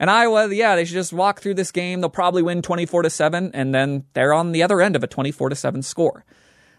And 0.00 0.10
Iowa, 0.10 0.52
yeah, 0.52 0.74
they 0.74 0.86
should 0.86 0.94
just 0.94 1.12
walk 1.12 1.40
through 1.40 1.54
this 1.54 1.70
game. 1.70 2.00
They'll 2.00 2.08
probably 2.08 2.42
win 2.42 2.62
24 2.62 3.02
to 3.02 3.10
7, 3.10 3.50
and 3.52 3.74
then 3.74 4.04
they're 4.14 4.32
on 4.32 4.52
the 4.52 4.62
other 4.62 4.80
end 4.80 4.96
of 4.96 5.04
a 5.04 5.06
24 5.06 5.50
to 5.50 5.54
7 5.54 5.82
score. 5.82 6.24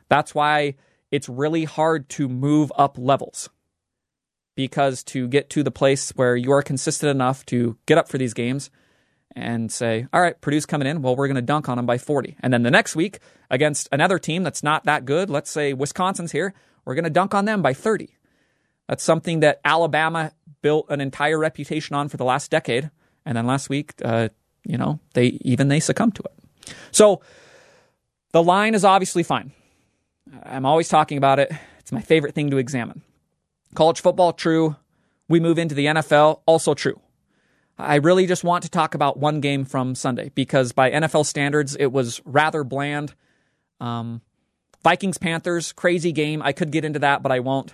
That's 0.10 0.34
why 0.34 0.76
it's 1.12 1.30
really 1.30 1.64
hard 1.64 2.10
to 2.10 2.28
move 2.28 2.74
up 2.76 2.98
levels. 2.98 3.50
Because 4.56 5.04
to 5.06 5.28
get 5.28 5.50
to 5.52 5.62
the 5.62 5.72
place 5.72 6.10
where 6.16 6.36
you 6.36 6.52
are 6.52 6.64
consistent 6.64 7.12
enough 7.12 7.46
to 7.48 7.78
get 7.86 8.00
up 8.00 8.08
for 8.08 8.18
these 8.18 8.34
games 8.34 8.72
and 9.36 9.72
say, 9.72 10.08
all 10.12 10.22
right, 10.22 10.40
Purdue's 10.42 10.66
coming 10.66 10.88
in, 10.88 11.02
well, 11.02 11.16
we're 11.16 11.28
going 11.28 11.36
to 11.36 11.42
dunk 11.42 11.70
on 11.70 11.78
them 11.78 11.86
by 11.86 11.98
40. 11.98 12.38
And 12.40 12.52
then 12.54 12.64
the 12.64 12.72
next 12.72 12.96
week 12.96 13.20
against 13.52 13.90
another 13.92 14.18
team 14.18 14.44
that's 14.44 14.64
not 14.64 14.86
that 14.86 15.06
good, 15.06 15.30
let's 15.30 15.52
say 15.52 15.74
Wisconsin's 15.74 16.32
here, 16.32 16.54
we're 16.86 16.96
going 16.96 17.04
to 17.04 17.10
dunk 17.10 17.34
on 17.34 17.46
them 17.46 17.62
by 17.62 17.74
30. 17.74 18.10
That's 18.88 19.04
something 19.04 19.40
that 19.40 19.60
Alabama 19.66 20.32
built 20.62 20.86
an 20.90 21.02
entire 21.02 21.38
reputation 21.38 21.96
on 21.96 22.10
for 22.10 22.18
the 22.18 22.26
last 22.26 22.52
decade. 22.52 22.92
And 23.26 23.38
then 23.38 23.46
last 23.48 23.70
week, 23.70 23.94
uh, 24.04 24.30
you 24.64 24.78
know, 24.78 25.00
they 25.14 25.40
even 25.42 25.68
they 25.68 25.80
succumbed 25.80 26.16
to 26.16 26.24
it. 26.24 26.74
So 26.92 27.22
the 28.32 28.44
line 28.44 28.76
is 28.76 28.86
obviously 28.86 29.24
fine. 29.24 29.52
I'm 30.44 30.66
always 30.66 30.90
talking 30.90 31.18
about 31.18 31.40
it. 31.40 31.52
It's 31.80 31.92
my 31.92 32.02
favorite 32.02 32.34
thing 32.34 32.50
to 32.52 32.58
examine. 32.58 33.02
College 33.76 34.02
football, 34.02 34.34
true. 34.34 34.76
We 35.28 35.40
move 35.40 35.58
into 35.58 35.76
the 35.76 35.86
NFL, 35.86 36.42
also 36.46 36.74
true. 36.74 37.00
I 37.78 37.96
really 37.96 38.26
just 38.26 38.44
want 38.44 38.64
to 38.64 38.70
talk 38.70 38.96
about 38.96 39.18
one 39.18 39.42
game 39.42 39.66
from 39.66 39.96
Sunday 39.96 40.32
because 40.34 40.72
by 40.72 40.92
NFL 40.92 41.26
standards, 41.26 41.76
it 41.76 41.92
was 41.92 42.22
rather 42.26 42.64
bland. 42.64 43.14
Um, 43.82 44.22
Vikings 44.86 45.18
Panthers, 45.18 45.72
crazy 45.72 46.12
game. 46.12 46.44
I 46.44 46.52
could 46.52 46.70
get 46.70 46.86
into 46.86 47.00
that, 47.00 47.24
but 47.24 47.32
I 47.32 47.40
won't. 47.40 47.74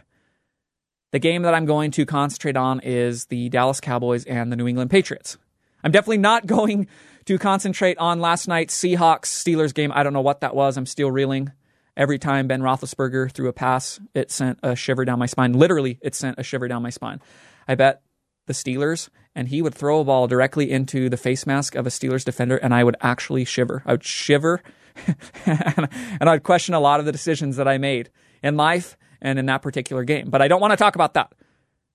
The 1.12 1.20
game 1.20 1.42
that 1.42 1.54
I'm 1.54 1.66
going 1.66 1.92
to 1.92 2.06
concentrate 2.06 2.56
on 2.56 2.80
is 2.80 3.26
the 3.26 3.50
Dallas 3.50 3.82
Cowboys 3.82 4.24
and 4.24 4.50
the 4.50 4.56
New 4.56 4.66
England 4.66 4.92
Patriots. 4.92 5.38
I'm 5.84 5.92
definitely 5.92 6.20
not 6.20 6.46
going 6.48 6.88
to 7.26 7.38
concentrate 7.38 7.98
on 7.98 8.22
last 8.22 8.48
night's 8.48 8.82
Seahawks 8.82 9.26
Steelers 9.26 9.74
game. 9.74 9.92
I 9.94 10.04
don't 10.04 10.14
know 10.14 10.22
what 10.22 10.40
that 10.40 10.56
was. 10.56 10.78
I'm 10.78 10.86
still 10.86 11.12
reeling. 11.12 11.52
Every 11.98 12.18
time 12.18 12.48
Ben 12.48 12.62
Roethlisberger 12.62 13.30
threw 13.34 13.50
a 13.50 13.54
pass, 13.54 14.00
it 14.14 14.32
sent 14.32 14.60
a 14.64 14.74
shiver 14.74 15.04
down 15.04 15.20
my 15.20 15.26
spine. 15.26 15.52
Literally, 15.52 16.00
it 16.02 16.16
sent 16.16 16.40
a 16.40 16.44
shiver 16.44 16.70
down 16.70 16.82
my 16.82 16.92
spine. 16.92 17.20
I 17.68 17.76
bet 17.76 18.04
the 18.48 18.54
Steelers, 18.54 19.10
and 19.36 19.50
he 19.50 19.62
would 19.62 19.76
throw 19.76 20.00
a 20.00 20.06
ball 20.06 20.28
directly 20.28 20.72
into 20.72 21.10
the 21.10 21.18
face 21.18 21.46
mask 21.46 21.76
of 21.76 21.86
a 21.86 21.90
Steelers 21.90 22.24
defender, 22.24 22.56
and 22.56 22.74
I 22.74 22.86
would 22.86 22.96
actually 23.02 23.44
shiver. 23.44 23.84
I 23.86 23.92
would 23.92 24.06
shiver, 24.06 24.64
and 25.46 26.30
I'd 26.30 26.44
question 26.44 26.74
a 26.74 26.80
lot 26.80 27.00
of 27.00 27.06
the 27.06 27.12
decisions 27.12 27.58
that 27.58 27.68
I 27.68 27.78
made 27.78 28.10
in 28.44 28.58
life 28.58 28.98
and 29.22 29.38
in 29.38 29.46
that 29.48 29.62
particular 29.62 30.04
game. 30.04 30.30
But 30.30 30.42
I 30.42 30.48
don't 30.48 30.62
want 30.62 30.72
to 30.72 30.78
talk 30.78 30.96
about 30.96 31.14
that. 31.14 31.34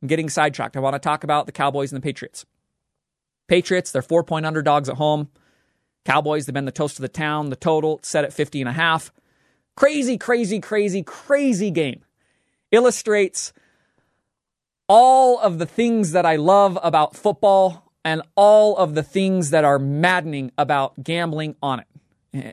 I'm 0.03 0.09
getting 0.09 0.29
sidetracked. 0.29 0.77
I 0.77 0.81
want 0.81 0.95
to 0.95 1.01
talk 1.01 1.25
about 1.25 1.47
the 1.47 1.53
Cowboys 1.53 1.93
and 1.93 2.01
the 2.01 2.05
Patriots. 2.05 2.45
Patriots, 3.49 3.93
they're 3.93 4.03
four 4.03 4.25
point 4.25 4.47
underdogs 4.47 4.89
at 4.89 4.97
home. 4.97 5.29
Cowboys, 6.05 6.47
they've 6.47 6.55
been 6.55 6.65
the 6.65 6.73
toast 6.73 6.99
of 6.99 7.03
the 7.03 7.09
town. 7.09 7.51
The 7.51 7.57
total 7.57 8.01
set 8.03 8.25
at 8.25 8.33
50 8.33 8.61
and 8.61 8.69
a 8.69 8.73
half. 8.73 9.13
Crazy, 9.77 10.17
crazy, 10.17 10.61
crazy, 10.61 11.03
crazy 11.03 11.71
game. 11.71 12.05
Illustrates 12.71 13.53
all 14.89 15.39
of 15.41 15.59
the 15.59 15.67
things 15.67 16.13
that 16.13 16.25
I 16.25 16.37
love 16.37 16.79
about 16.83 17.17
football 17.17 17.93
and 18.05 18.23
all 18.37 18.77
of 18.77 18.95
the 18.95 19.03
things 19.03 19.51
that 19.51 19.65
are 19.65 19.79
maddening 19.79 20.53
about 20.57 21.03
gambling 21.03 21.57
on 21.61 21.81
it. 21.81 21.87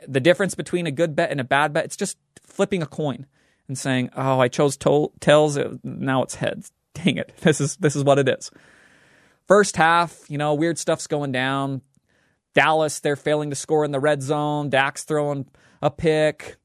The 0.07 0.19
difference 0.19 0.55
between 0.55 0.87
a 0.87 0.91
good 0.91 1.15
bet 1.15 1.31
and 1.31 1.39
a 1.39 1.43
bad 1.43 1.73
bet, 1.73 1.85
it's 1.85 1.97
just 1.97 2.17
flipping 2.41 2.81
a 2.81 2.85
coin 2.85 3.25
and 3.67 3.77
saying, 3.77 4.09
"Oh, 4.15 4.39
I 4.39 4.47
chose 4.47 4.77
to- 4.77 5.11
tails, 5.19 5.57
uh, 5.57 5.75
now 5.83 6.23
it's 6.23 6.35
heads." 6.35 6.71
Dang 6.93 7.17
it. 7.17 7.33
This 7.41 7.59
is 7.59 7.75
this 7.77 7.95
is 7.95 8.03
what 8.03 8.19
it 8.19 8.29
is. 8.29 8.51
First 9.47 9.75
half, 9.75 10.29
you 10.29 10.37
know, 10.37 10.53
weird 10.53 10.77
stuff's 10.77 11.07
going 11.07 11.31
down. 11.31 11.81
Dallas, 12.53 12.99
they're 12.99 13.15
failing 13.15 13.49
to 13.49 13.55
score 13.55 13.83
in 13.83 13.91
the 13.91 13.99
red 13.99 14.21
zone. 14.21 14.69
Dak's 14.69 15.03
throwing 15.03 15.47
a 15.81 15.89
pick. 15.89 16.57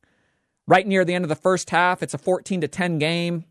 Right 0.66 0.86
near 0.86 1.04
the 1.04 1.14
end 1.14 1.24
of 1.24 1.30
the 1.30 1.34
first 1.34 1.70
half, 1.70 2.02
it's 2.02 2.12
a 2.12 2.18
14 2.18 2.60
to 2.60 2.68
10 2.68 2.98
game. 2.98 3.44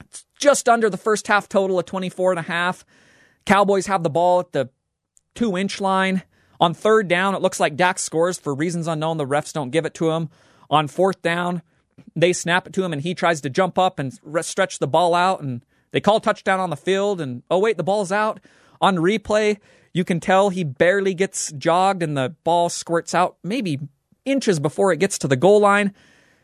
It's 0.00 0.26
just 0.38 0.68
under 0.68 0.90
the 0.90 0.96
first 0.96 1.28
half 1.28 1.48
total 1.48 1.78
of 1.78 1.86
24 1.86 2.32
and 2.32 2.40
a 2.40 2.42
half. 2.42 2.84
Cowboys 3.46 3.86
have 3.86 4.02
the 4.02 4.10
ball 4.10 4.40
at 4.40 4.52
the 4.52 4.68
two 5.34 5.56
inch 5.56 5.80
line. 5.80 6.22
On 6.60 6.74
third 6.74 7.08
down, 7.08 7.34
it 7.34 7.42
looks 7.42 7.60
like 7.60 7.76
Dak 7.76 7.98
scores 7.98 8.38
for 8.38 8.54
reasons 8.54 8.86
unknown. 8.86 9.16
The 9.16 9.26
refs 9.26 9.52
don't 9.52 9.70
give 9.70 9.84
it 9.84 9.94
to 9.94 10.10
him. 10.10 10.30
On 10.70 10.88
fourth 10.88 11.20
down, 11.22 11.62
they 12.16 12.32
snap 12.32 12.66
it 12.66 12.72
to 12.74 12.84
him 12.84 12.92
and 12.92 13.02
he 13.02 13.14
tries 13.14 13.40
to 13.40 13.50
jump 13.50 13.78
up 13.78 13.98
and 13.98 14.18
stretch 14.42 14.78
the 14.78 14.86
ball 14.86 15.14
out 15.14 15.40
and 15.40 15.64
they 15.90 16.00
call 16.00 16.20
touchdown 16.20 16.60
on 16.60 16.70
the 16.70 16.76
field 16.76 17.20
and 17.20 17.42
oh 17.50 17.58
wait, 17.58 17.76
the 17.76 17.82
ball's 17.82 18.12
out. 18.12 18.40
On 18.80 18.96
replay, 18.96 19.58
you 19.92 20.04
can 20.04 20.20
tell 20.20 20.48
he 20.48 20.64
barely 20.64 21.14
gets 21.14 21.52
jogged 21.52 22.02
and 22.02 22.16
the 22.16 22.34
ball 22.44 22.68
squirts 22.68 23.14
out 23.14 23.36
maybe 23.42 23.78
inches 24.24 24.58
before 24.58 24.92
it 24.92 24.98
gets 24.98 25.18
to 25.18 25.28
the 25.28 25.36
goal 25.36 25.60
line. 25.60 25.94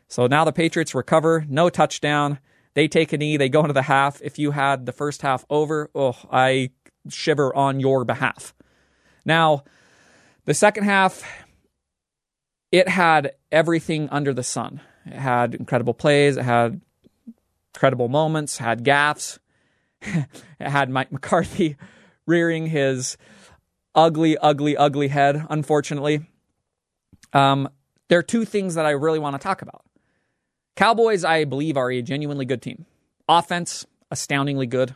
So 0.09 0.27
now 0.27 0.45
the 0.45 0.53
Patriots 0.53 0.95
recover, 0.95 1.45
no 1.49 1.69
touchdown. 1.69 2.39
They 2.75 2.89
take 2.89 3.13
a 3.13 3.19
knee, 3.19 3.37
they 3.37 3.49
go 3.49 3.61
into 3.61 3.73
the 3.73 3.83
half. 3.83 4.21
If 4.23 4.39
you 4.39 4.53
had 4.53 4.87
the 4.87 4.93
first 4.93 5.23
half 5.23 5.45
over, 5.51 5.91
oh, 5.95 6.17
I 6.31 6.71
shiver 7.09 7.55
on 7.55 7.81
your 7.81 8.05
behalf. 8.05 8.55
Now, 9.25 9.65
the 10.49 10.55
second 10.55 10.85
half, 10.85 11.23
it 12.73 12.89
had 12.89 13.33
everything 13.53 14.09
under 14.09 14.33
the 14.33 14.43
sun. 14.43 14.81
It 15.05 15.13
had 15.13 15.55
incredible 15.55 15.93
plays, 15.93 16.39
it 16.39 16.43
had 16.43 16.81
incredible 17.75 18.09
moments, 18.09 18.57
had 18.57 18.83
gaffes. 18.83 19.39
it 20.01 20.27
had 20.59 20.89
Mike 20.89 21.13
McCarthy 21.13 21.77
rearing 22.27 22.67
his 22.67 23.19
ugly, 23.95 24.39
ugly, 24.39 24.75
ugly 24.75 25.09
head, 25.09 25.45
unfortunately. 25.51 26.31
Um, 27.35 27.69
there 28.09 28.19
are 28.19 28.23
two 28.23 28.47
things 28.47 28.75
that 28.75 28.87
I 28.87 28.93
really 28.93 29.19
want 29.19 29.35
to 29.35 29.43
talk 29.43 29.61
about. 29.61 29.85
Cowboys, 30.77 31.25
I 31.25 31.45
believe, 31.45 31.77
are 31.77 31.91
a 31.91 32.01
genuinely 32.01 32.47
good 32.47 32.63
team. 32.63 32.87
Offense, 33.29 33.85
astoundingly 34.11 34.67
good, 34.67 34.95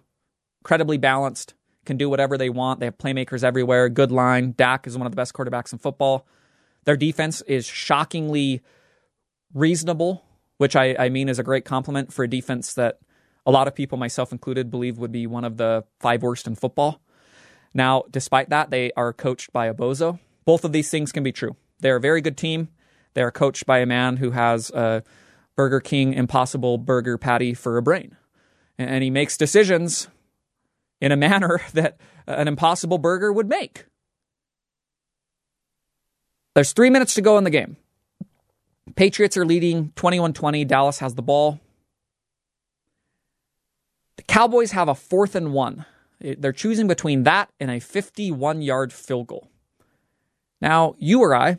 incredibly 0.63 0.97
balanced, 0.97 1.53
can 1.85 1.97
do 1.97 2.09
whatever 2.09 2.39
they 2.39 2.51
want. 2.51 2.81
They 2.81 2.87
have 2.87 2.99
playmakers 2.99 3.43
everywhere, 3.43 3.89
good 3.89 4.13
line. 4.13 4.55
Dak 4.57 4.87
is 4.87 4.97
one 4.97 5.07
of 5.07 5.13
the 5.13 5.17
best 5.17 5.35
quarterbacks 5.35 5.73
in 5.73 5.79
football. 5.79 6.27
Their 6.85 6.97
defense 6.97 7.43
is 7.43 7.67
shockingly 7.67 8.61
reasonable, 9.55 10.25
which 10.59 10.77
I, 10.77 10.97
I 10.99 11.09
mean 11.09 11.29
is 11.29 11.39
a 11.39 11.43
great 11.43 11.65
compliment 11.65 12.13
for 12.13 12.25
a 12.25 12.29
defense 12.29 12.75
that 12.75 12.99
a 13.45 13.51
lot 13.51 13.67
of 13.67 13.75
people, 13.75 13.99
myself 13.99 14.33
included, 14.33 14.71
believe 14.71 14.99
would 14.99 15.13
be 15.13 15.27
one 15.27 15.45
of 15.45 15.57
the 15.57 15.85
five 16.01 16.23
worst 16.23 16.47
in 16.47 16.55
football. 16.55 17.01
Now, 17.75 18.05
despite 18.11 18.51
that, 18.51 18.71
they 18.71 18.93
are 18.97 19.13
coached 19.13 19.53
by 19.53 19.67
a 19.67 19.75
bozo. 19.75 20.19
Both 20.45 20.65
of 20.65 20.73
these 20.73 20.91
things 20.91 21.13
can 21.13 21.23
be 21.23 21.33
true. 21.33 21.57
They're 21.81 21.97
a 21.97 22.01
very 22.01 22.21
good 22.21 22.37
team. 22.37 22.69
They 23.15 23.23
are 23.23 23.31
coached 23.31 23.67
by 23.67 23.79
a 23.79 23.87
man 23.87 24.19
who 24.19 24.31
has 24.31 24.71
a 24.71 25.03
Burger 25.57 25.81
King 25.81 26.15
Impossible 26.15 26.79
Burger 26.79 27.19
Patty 27.19 27.55
for 27.55 27.77
a 27.77 27.83
brain. 27.83 28.17
And 28.79 29.03
he 29.03 29.11
makes 29.11 29.37
decisions 29.37 30.09
in 31.03 31.13
a 31.13 31.17
manner 31.17 31.61
that 31.75 31.99
an 32.27 32.49
impossible 32.49 32.97
burger 32.97 33.31
would 33.31 33.49
make. 33.49 33.85
There's 36.55 36.73
three 36.73 36.91
minutes 36.91 37.15
to 37.15 37.21
go 37.21 37.37
in 37.37 37.45
the 37.45 37.51
game. 37.51 37.77
Patriots 38.95 39.37
are 39.37 39.45
leading 39.45 39.93
21 39.97 40.33
20. 40.33 40.65
Dallas 40.65 40.99
has 41.01 41.15
the 41.15 41.23
ball. 41.23 41.61
The 44.17 44.23
Cowboys 44.23 44.73
have 44.73 44.89
a 44.89 44.95
fourth 44.95 45.35
and 45.35 45.53
one. 45.53 45.85
They're 46.21 46.53
choosing 46.53 46.87
between 46.87 47.25
that 47.25 47.51
and 47.59 47.71
a 47.71 47.81
51 47.81 48.63
yard 48.63 48.93
field 48.93 49.27
goal. 49.27 49.49
Now, 50.61 50.95
you 50.99 51.21
or 51.21 51.35
I, 51.35 51.59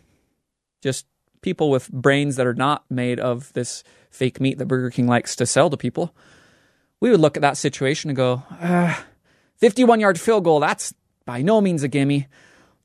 just 0.81 1.05
people 1.41 1.69
with 1.69 1.91
brains 1.91 2.37
that 2.37 2.47
are 2.47 2.53
not 2.53 2.85
made 2.89 3.19
of 3.19 3.51
this 3.53 3.83
fake 4.09 4.39
meat 4.39 4.59
that 4.59 4.67
Burger 4.67 4.91
King 4.91 5.07
likes 5.07 5.35
to 5.35 5.45
sell 5.45 5.69
to 5.69 5.75
people, 5.75 6.15
we 7.01 7.09
would 7.09 7.19
look 7.19 7.35
at 7.35 7.41
that 7.41 7.57
situation 7.57 8.09
and 8.09 8.15
go, 8.15 8.43
ah, 8.51 9.03
51 9.57 9.99
yard 9.99 10.19
field 10.19 10.43
goal, 10.43 10.59
that's 10.59 10.93
by 11.25 11.41
no 11.41 11.61
means 11.61 11.83
a 11.83 11.87
gimme. 11.87 12.27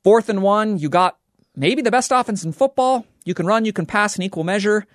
Fourth 0.05 0.29
and 0.29 0.43
one, 0.43 0.79
you 0.79 0.89
got 0.89 1.19
maybe 1.57 1.83
the 1.83 1.91
best 1.91 2.13
offense 2.13 2.45
in 2.45 2.53
football. 2.53 3.05
You 3.25 3.35
can 3.35 3.47
run, 3.47 3.65
you 3.65 3.73
can 3.73 3.87
pass 3.87 4.17
in 4.17 4.23
equal 4.23 4.45
measure. 4.45 4.87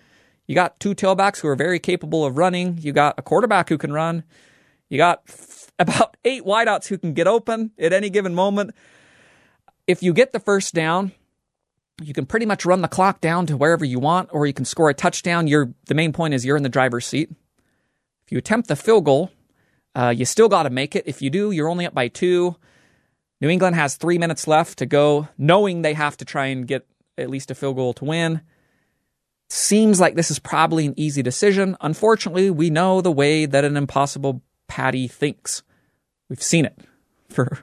You 0.47 0.55
got 0.55 0.79
two 0.79 0.95
tailbacks 0.95 1.39
who 1.39 1.47
are 1.47 1.55
very 1.55 1.79
capable 1.79 2.25
of 2.25 2.37
running. 2.37 2.77
You 2.79 2.91
got 2.91 3.15
a 3.17 3.21
quarterback 3.21 3.69
who 3.69 3.77
can 3.77 3.93
run. 3.93 4.23
You 4.89 4.97
got 4.97 5.23
about 5.79 6.17
eight 6.23 6.43
wideouts 6.43 6.87
who 6.87 6.97
can 6.97 7.13
get 7.13 7.27
open 7.27 7.71
at 7.77 7.93
any 7.93 8.09
given 8.09 8.33
moment. 8.33 8.71
If 9.87 10.01
you 10.01 10.13
get 10.13 10.31
the 10.31 10.39
first 10.39 10.73
down, 10.73 11.11
you 12.01 12.13
can 12.13 12.25
pretty 12.25 12.45
much 12.45 12.65
run 12.65 12.81
the 12.81 12.87
clock 12.87 13.21
down 13.21 13.45
to 13.47 13.57
wherever 13.57 13.85
you 13.85 13.99
want, 13.99 14.29
or 14.31 14.45
you 14.45 14.53
can 14.53 14.65
score 14.65 14.89
a 14.89 14.93
touchdown. 14.93 15.47
You're 15.47 15.73
the 15.87 15.93
main 15.93 16.13
point 16.13 16.33
is 16.33 16.45
you're 16.45 16.57
in 16.57 16.63
the 16.63 16.69
driver's 16.69 17.05
seat. 17.05 17.29
If 18.25 18.31
you 18.31 18.37
attempt 18.37 18.67
the 18.67 18.75
field 18.75 19.05
goal, 19.05 19.31
uh, 19.95 20.13
you 20.15 20.25
still 20.25 20.49
got 20.49 20.63
to 20.63 20.69
make 20.69 20.95
it. 20.95 21.03
If 21.05 21.21
you 21.21 21.29
do, 21.29 21.51
you're 21.51 21.69
only 21.69 21.85
up 21.85 21.93
by 21.93 22.07
two. 22.07 22.55
New 23.41 23.49
England 23.49 23.75
has 23.75 23.95
three 23.95 24.17
minutes 24.17 24.47
left 24.47 24.79
to 24.79 24.85
go, 24.85 25.27
knowing 25.37 25.81
they 25.81 25.93
have 25.93 26.17
to 26.17 26.25
try 26.25 26.47
and 26.47 26.67
get 26.67 26.87
at 27.17 27.29
least 27.29 27.51
a 27.51 27.55
field 27.55 27.75
goal 27.75 27.93
to 27.93 28.05
win. 28.05 28.41
Seems 29.49 29.99
like 29.99 30.15
this 30.15 30.31
is 30.31 30.39
probably 30.39 30.85
an 30.85 30.93
easy 30.97 31.21
decision. 31.21 31.75
Unfortunately, 31.81 32.49
we 32.49 32.69
know 32.69 33.01
the 33.01 33.11
way 33.11 33.45
that 33.45 33.65
an 33.65 33.77
impossible 33.77 34.41
Patty 34.67 35.07
thinks. 35.07 35.61
We've 36.29 36.41
seen 36.41 36.65
it 36.65 36.79
for 37.29 37.59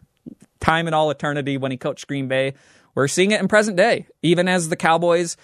time 0.61 0.87
and 0.87 0.95
all 0.95 1.11
eternity 1.11 1.57
when 1.57 1.71
he 1.71 1.77
coached 1.77 2.07
Green 2.07 2.29
Bay 2.29 2.55
we're 2.95 3.09
seeing 3.09 3.31
it 3.31 3.41
in 3.41 3.49
present 3.49 3.77
day, 3.77 4.07
even 4.23 4.49
as 4.49 4.69
the 4.69 4.77
Cowboys 4.77 5.37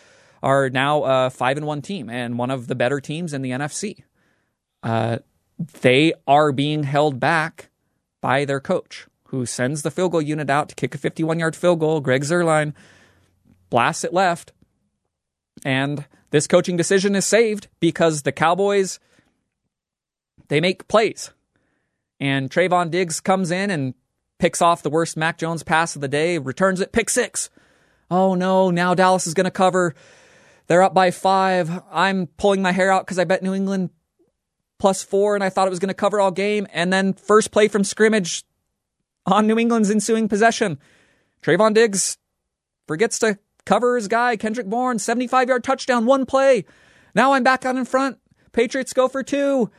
are 0.42 0.68
now 0.70 1.02
a 1.04 1.30
five 1.30 1.56
and 1.56 1.66
one 1.66 1.82
team 1.82 2.10
and 2.10 2.38
one 2.38 2.50
of 2.50 2.66
the 2.66 2.74
better 2.74 3.00
teams 3.00 3.32
in 3.32 3.42
the 3.42 3.50
NFC. 3.50 4.02
Uh, 4.82 5.18
they 5.58 6.12
are 6.26 6.52
being 6.52 6.82
held 6.84 7.18
back 7.18 7.70
by 8.20 8.44
their 8.44 8.60
coach, 8.60 9.06
who 9.28 9.46
sends 9.46 9.82
the 9.82 9.90
field 9.90 10.12
goal 10.12 10.22
unit 10.22 10.50
out 10.50 10.68
to 10.68 10.74
kick 10.74 10.94
a 10.94 10.98
51 10.98 11.38
yard 11.38 11.56
field 11.56 11.80
goal. 11.80 12.00
Greg 12.00 12.22
Zuerlein 12.22 12.74
blasts 13.70 14.04
it 14.04 14.12
left. 14.12 14.52
And 15.64 16.04
this 16.30 16.46
coaching 16.46 16.76
decision 16.76 17.14
is 17.14 17.26
saved 17.26 17.68
because 17.80 18.22
the 18.22 18.32
Cowboys 18.32 18.98
they 20.48 20.60
make 20.60 20.86
plays. 20.88 21.30
And 22.20 22.50
Trevon 22.50 22.90
Diggs 22.90 23.20
comes 23.20 23.50
in 23.50 23.70
and 23.70 23.94
picks 24.38 24.62
off 24.62 24.82
the 24.82 24.90
worst 24.90 25.16
Mac 25.16 25.38
Jones 25.38 25.62
pass 25.62 25.96
of 25.96 26.02
the 26.02 26.08
day, 26.08 26.38
returns 26.38 26.80
it, 26.80 26.92
pick 26.92 27.10
six. 27.10 27.50
Oh 28.10 28.34
no, 28.34 28.70
now 28.70 28.94
Dallas 28.94 29.26
is 29.26 29.34
going 29.34 29.44
to 29.44 29.50
cover. 29.50 29.94
They're 30.66 30.82
up 30.82 30.94
by 30.94 31.10
five. 31.10 31.82
I'm 31.90 32.26
pulling 32.38 32.62
my 32.62 32.72
hair 32.72 32.90
out 32.90 33.06
because 33.06 33.18
I 33.18 33.24
bet 33.24 33.42
New 33.42 33.54
England 33.54 33.90
plus 34.78 35.02
four 35.02 35.34
and 35.34 35.42
I 35.42 35.50
thought 35.50 35.66
it 35.66 35.70
was 35.70 35.78
going 35.78 35.88
to 35.88 35.94
cover 35.94 36.20
all 36.20 36.30
game. 36.30 36.66
And 36.72 36.92
then 36.92 37.12
first 37.12 37.50
play 37.50 37.68
from 37.68 37.84
scrimmage 37.84 38.44
on 39.24 39.46
New 39.46 39.58
England's 39.58 39.90
ensuing 39.90 40.28
possession. 40.28 40.78
Trevon 41.42 41.74
Diggs 41.74 42.18
forgets 42.86 43.18
to 43.20 43.38
cover 43.64 43.96
his 43.96 44.08
guy, 44.08 44.36
Kendrick 44.36 44.66
Bourne, 44.66 44.98
75 44.98 45.48
yard 45.48 45.64
touchdown, 45.64 46.06
one 46.06 46.26
play. 46.26 46.64
Now 47.14 47.32
I'm 47.32 47.42
back 47.42 47.64
out 47.64 47.76
in 47.76 47.84
front. 47.84 48.18
Patriots 48.52 48.92
go 48.92 49.08
for 49.08 49.22
two. 49.22 49.70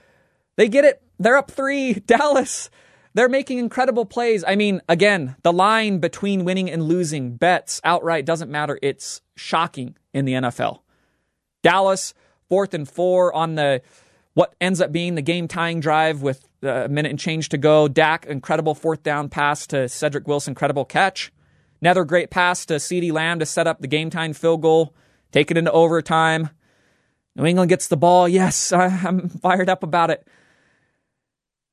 They 0.55 0.67
get 0.67 0.85
it. 0.85 1.01
They're 1.19 1.37
up 1.37 1.51
three. 1.51 1.93
Dallas 2.05 2.69
they're 3.17 3.27
making 3.27 3.57
incredible 3.57 4.05
plays. 4.05 4.43
I 4.47 4.55
mean, 4.55 4.79
again, 4.87 5.35
the 5.41 5.51
line 5.51 5.97
between 5.97 6.45
winning 6.45 6.69
and 6.69 6.83
losing, 6.83 7.35
bets, 7.35 7.81
outright, 7.83 8.25
doesn't 8.25 8.51
matter. 8.51 8.77
It's 8.83 9.21
shocking 9.35 9.95
in 10.13 10.25
the 10.25 10.33
NFL. 10.33 10.81
Dallas, 11.63 12.13
fourth 12.47 12.75
and 12.75 12.87
four 12.87 13.33
on 13.33 13.55
the 13.55 13.81
what 14.37 14.53
ends 14.61 14.79
up 14.79 14.91
being 14.91 15.15
the 15.15 15.21
game 15.23 15.47
tying 15.47 15.79
drive 15.79 16.21
with 16.21 16.47
a 16.61 16.87
minute 16.87 17.09
and 17.09 17.17
change 17.17 17.49
to 17.49 17.57
go. 17.57 17.87
Dak, 17.87 18.27
incredible 18.27 18.75
fourth 18.75 19.01
down 19.01 19.29
pass 19.29 19.65
to 19.65 19.89
Cedric 19.89 20.27
Wilson, 20.27 20.51
incredible 20.51 20.85
catch. 20.85 21.33
Another 21.81 22.05
great 22.05 22.29
pass 22.29 22.63
to 22.67 22.75
CeeDee 22.75 23.11
Lamb 23.11 23.39
to 23.39 23.47
set 23.47 23.65
up 23.65 23.81
the 23.81 23.87
game 23.87 24.11
time 24.11 24.33
field 24.33 24.61
goal, 24.61 24.93
take 25.31 25.49
it 25.49 25.57
into 25.57 25.71
overtime. 25.71 26.51
New 27.35 27.45
England 27.45 27.69
gets 27.69 27.87
the 27.87 27.97
ball. 27.97 28.29
Yes, 28.29 28.71
I'm 28.71 29.27
fired 29.27 29.69
up 29.69 29.81
about 29.81 30.11
it. 30.11 30.27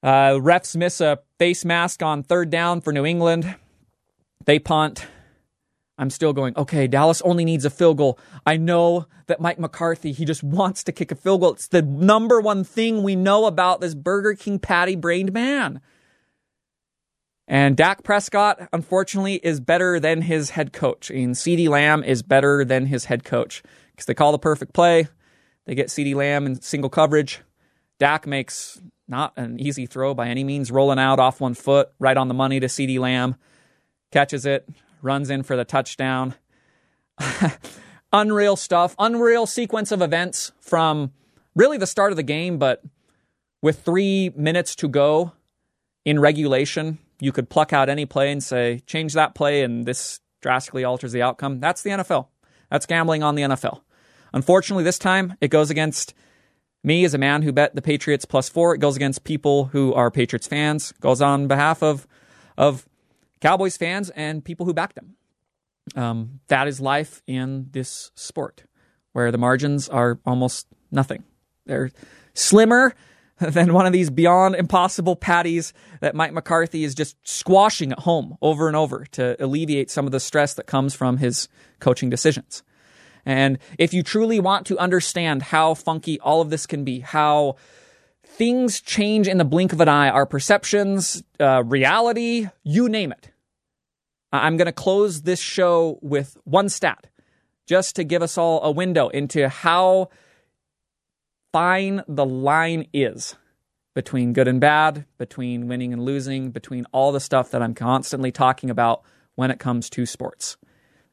Uh, 0.02 0.38
refs 0.40 0.74
miss 0.74 1.02
a 1.02 1.18
face 1.38 1.66
mask 1.66 2.02
on 2.02 2.22
third 2.22 2.48
down 2.48 2.80
for 2.80 2.94
New 2.94 3.04
England. 3.04 3.56
They 4.46 4.58
punt. 4.58 5.06
I'm 5.96 6.10
still 6.10 6.32
going, 6.32 6.56
okay, 6.56 6.86
Dallas 6.86 7.22
only 7.22 7.44
needs 7.44 7.64
a 7.64 7.70
field 7.70 7.98
goal. 7.98 8.18
I 8.44 8.56
know 8.56 9.06
that 9.26 9.40
Mike 9.40 9.58
McCarthy, 9.58 10.12
he 10.12 10.24
just 10.24 10.42
wants 10.42 10.82
to 10.84 10.92
kick 10.92 11.12
a 11.12 11.14
field 11.14 11.40
goal. 11.40 11.52
It's 11.52 11.68
the 11.68 11.82
number 11.82 12.40
one 12.40 12.64
thing 12.64 13.02
we 13.02 13.16
know 13.16 13.46
about 13.46 13.80
this 13.80 13.94
Burger 13.94 14.34
King 14.34 14.58
patty 14.58 14.96
brained 14.96 15.32
man. 15.32 15.80
And 17.46 17.76
Dak 17.76 18.02
Prescott, 18.02 18.68
unfortunately, 18.72 19.34
is 19.34 19.60
better 19.60 20.00
than 20.00 20.22
his 20.22 20.50
head 20.50 20.72
coach. 20.72 21.10
And 21.10 21.34
CeeDee 21.34 21.68
Lamb 21.68 22.02
is 22.02 22.22
better 22.22 22.64
than 22.64 22.86
his 22.86 23.04
head 23.04 23.22
coach 23.22 23.62
because 23.90 24.06
they 24.06 24.14
call 24.14 24.32
the 24.32 24.38
perfect 24.38 24.72
play. 24.72 25.08
They 25.66 25.74
get 25.74 25.88
CeeDee 25.88 26.14
Lamb 26.14 26.46
in 26.46 26.60
single 26.62 26.90
coverage. 26.90 27.40
Dak 27.98 28.26
makes 28.26 28.80
not 29.06 29.34
an 29.36 29.60
easy 29.60 29.84
throw 29.86 30.14
by 30.14 30.28
any 30.28 30.42
means, 30.42 30.70
rolling 30.70 30.98
out 30.98 31.20
off 31.20 31.40
one 31.40 31.54
foot, 31.54 31.90
right 31.98 32.16
on 32.16 32.28
the 32.28 32.34
money 32.34 32.60
to 32.60 32.66
CeeDee 32.66 32.98
Lamb. 32.98 33.36
Catches 34.10 34.46
it, 34.46 34.68
runs 35.04 35.30
in 35.30 35.42
for 35.42 35.56
the 35.56 35.64
touchdown. 35.64 36.34
unreal 38.12 38.56
stuff, 38.56 38.94
unreal 38.98 39.46
sequence 39.46 39.92
of 39.92 40.00
events 40.00 40.52
from 40.60 41.12
really 41.54 41.76
the 41.76 41.86
start 41.86 42.12
of 42.12 42.16
the 42.16 42.22
game, 42.22 42.58
but 42.58 42.82
with 43.60 43.80
three 43.80 44.30
minutes 44.36 44.74
to 44.76 44.88
go 44.88 45.32
in 46.04 46.20
regulation, 46.20 46.98
you 47.20 47.32
could 47.32 47.48
pluck 47.48 47.72
out 47.72 47.88
any 47.88 48.06
play 48.06 48.30
and 48.30 48.42
say, 48.42 48.80
change 48.86 49.14
that 49.14 49.34
play, 49.34 49.62
and 49.62 49.86
this 49.86 50.20
drastically 50.40 50.84
alters 50.84 51.12
the 51.12 51.22
outcome. 51.22 51.60
That's 51.60 51.82
the 51.82 51.90
NFL. 51.90 52.28
That's 52.70 52.86
gambling 52.86 53.22
on 53.22 53.34
the 53.34 53.42
NFL. 53.42 53.80
Unfortunately, 54.32 54.84
this 54.84 54.98
time 54.98 55.36
it 55.40 55.48
goes 55.48 55.70
against 55.70 56.14
me 56.82 57.04
as 57.04 57.14
a 57.14 57.18
man 57.18 57.42
who 57.42 57.52
bet 57.52 57.74
the 57.74 57.82
Patriots 57.82 58.24
plus 58.24 58.48
four. 58.48 58.74
It 58.74 58.78
goes 58.78 58.96
against 58.96 59.24
people 59.24 59.66
who 59.66 59.94
are 59.94 60.10
Patriots 60.10 60.46
fans. 60.46 60.90
It 60.90 61.00
goes 61.00 61.22
on 61.22 61.46
behalf 61.46 61.82
of 61.82 62.06
of 62.56 62.86
Cowboys 63.44 63.76
fans 63.76 64.08
and 64.08 64.42
people 64.42 64.64
who 64.64 64.72
back 64.72 64.94
them. 64.94 65.16
Um, 65.94 66.40
that 66.48 66.66
is 66.66 66.80
life 66.80 67.22
in 67.26 67.68
this 67.72 68.10
sport, 68.14 68.64
where 69.12 69.30
the 69.30 69.36
margins 69.36 69.86
are 69.86 70.18
almost 70.24 70.66
nothing. 70.90 71.24
They're 71.66 71.90
slimmer 72.32 72.94
than 73.38 73.74
one 73.74 73.84
of 73.84 73.92
these 73.92 74.08
beyond 74.08 74.54
impossible 74.54 75.14
patties 75.14 75.74
that 76.00 76.14
Mike 76.14 76.32
McCarthy 76.32 76.84
is 76.84 76.94
just 76.94 77.16
squashing 77.22 77.92
at 77.92 77.98
home 77.98 78.38
over 78.40 78.66
and 78.66 78.74
over 78.74 79.04
to 79.12 79.36
alleviate 79.44 79.90
some 79.90 80.06
of 80.06 80.12
the 80.12 80.20
stress 80.20 80.54
that 80.54 80.64
comes 80.66 80.94
from 80.94 81.18
his 81.18 81.46
coaching 81.80 82.08
decisions. 82.08 82.62
And 83.26 83.58
if 83.78 83.92
you 83.92 84.02
truly 84.02 84.40
want 84.40 84.66
to 84.68 84.78
understand 84.78 85.42
how 85.42 85.74
funky 85.74 86.18
all 86.20 86.40
of 86.40 86.48
this 86.48 86.64
can 86.64 86.82
be, 86.82 87.00
how 87.00 87.56
things 88.24 88.80
change 88.80 89.28
in 89.28 89.36
the 89.36 89.44
blink 89.44 89.74
of 89.74 89.82
an 89.82 89.88
eye, 89.88 90.08
our 90.08 90.24
perceptions, 90.24 91.22
uh, 91.38 91.62
reality, 91.62 92.48
you 92.62 92.88
name 92.88 93.12
it. 93.12 93.32
Uh, 94.34 94.38
I'm 94.38 94.56
going 94.56 94.66
to 94.66 94.72
close 94.72 95.22
this 95.22 95.38
show 95.38 96.00
with 96.02 96.36
one 96.42 96.68
stat 96.68 97.06
just 97.66 97.94
to 97.94 98.02
give 98.02 98.20
us 98.20 98.36
all 98.36 98.64
a 98.64 98.70
window 98.72 99.08
into 99.08 99.48
how 99.48 100.08
fine 101.52 102.02
the 102.08 102.26
line 102.26 102.88
is 102.92 103.36
between 103.94 104.32
good 104.32 104.48
and 104.48 104.60
bad, 104.60 105.06
between 105.18 105.68
winning 105.68 105.92
and 105.92 106.04
losing, 106.04 106.50
between 106.50 106.84
all 106.90 107.12
the 107.12 107.20
stuff 107.20 107.52
that 107.52 107.62
I'm 107.62 107.74
constantly 107.74 108.32
talking 108.32 108.70
about 108.70 109.04
when 109.36 109.52
it 109.52 109.60
comes 109.60 109.88
to 109.90 110.04
sports. 110.04 110.56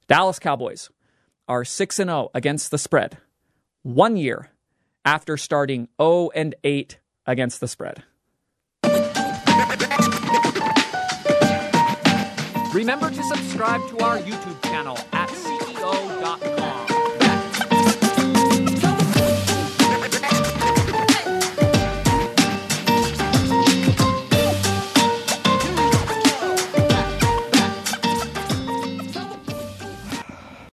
Dallas 0.08 0.40
Cowboys 0.40 0.90
are 1.48 1.64
6 1.64 2.00
and 2.00 2.10
0 2.10 2.32
against 2.34 2.72
the 2.72 2.80
spread. 2.80 3.20
1 3.84 4.18
year 4.18 4.50
after 5.06 5.38
starting 5.38 5.90
0 6.02 6.32
and 6.34 6.56
8 6.64 6.98
against 7.28 7.60
the 7.60 7.68
spread. 7.68 8.04
Remember 12.74 13.10
to 13.10 13.24
subscribe 13.24 13.82
to 13.90 14.00
our 14.00 14.18
YouTube 14.20 14.62
channel 14.64 14.98
at 15.12 15.28
CEO.com. 15.30 16.61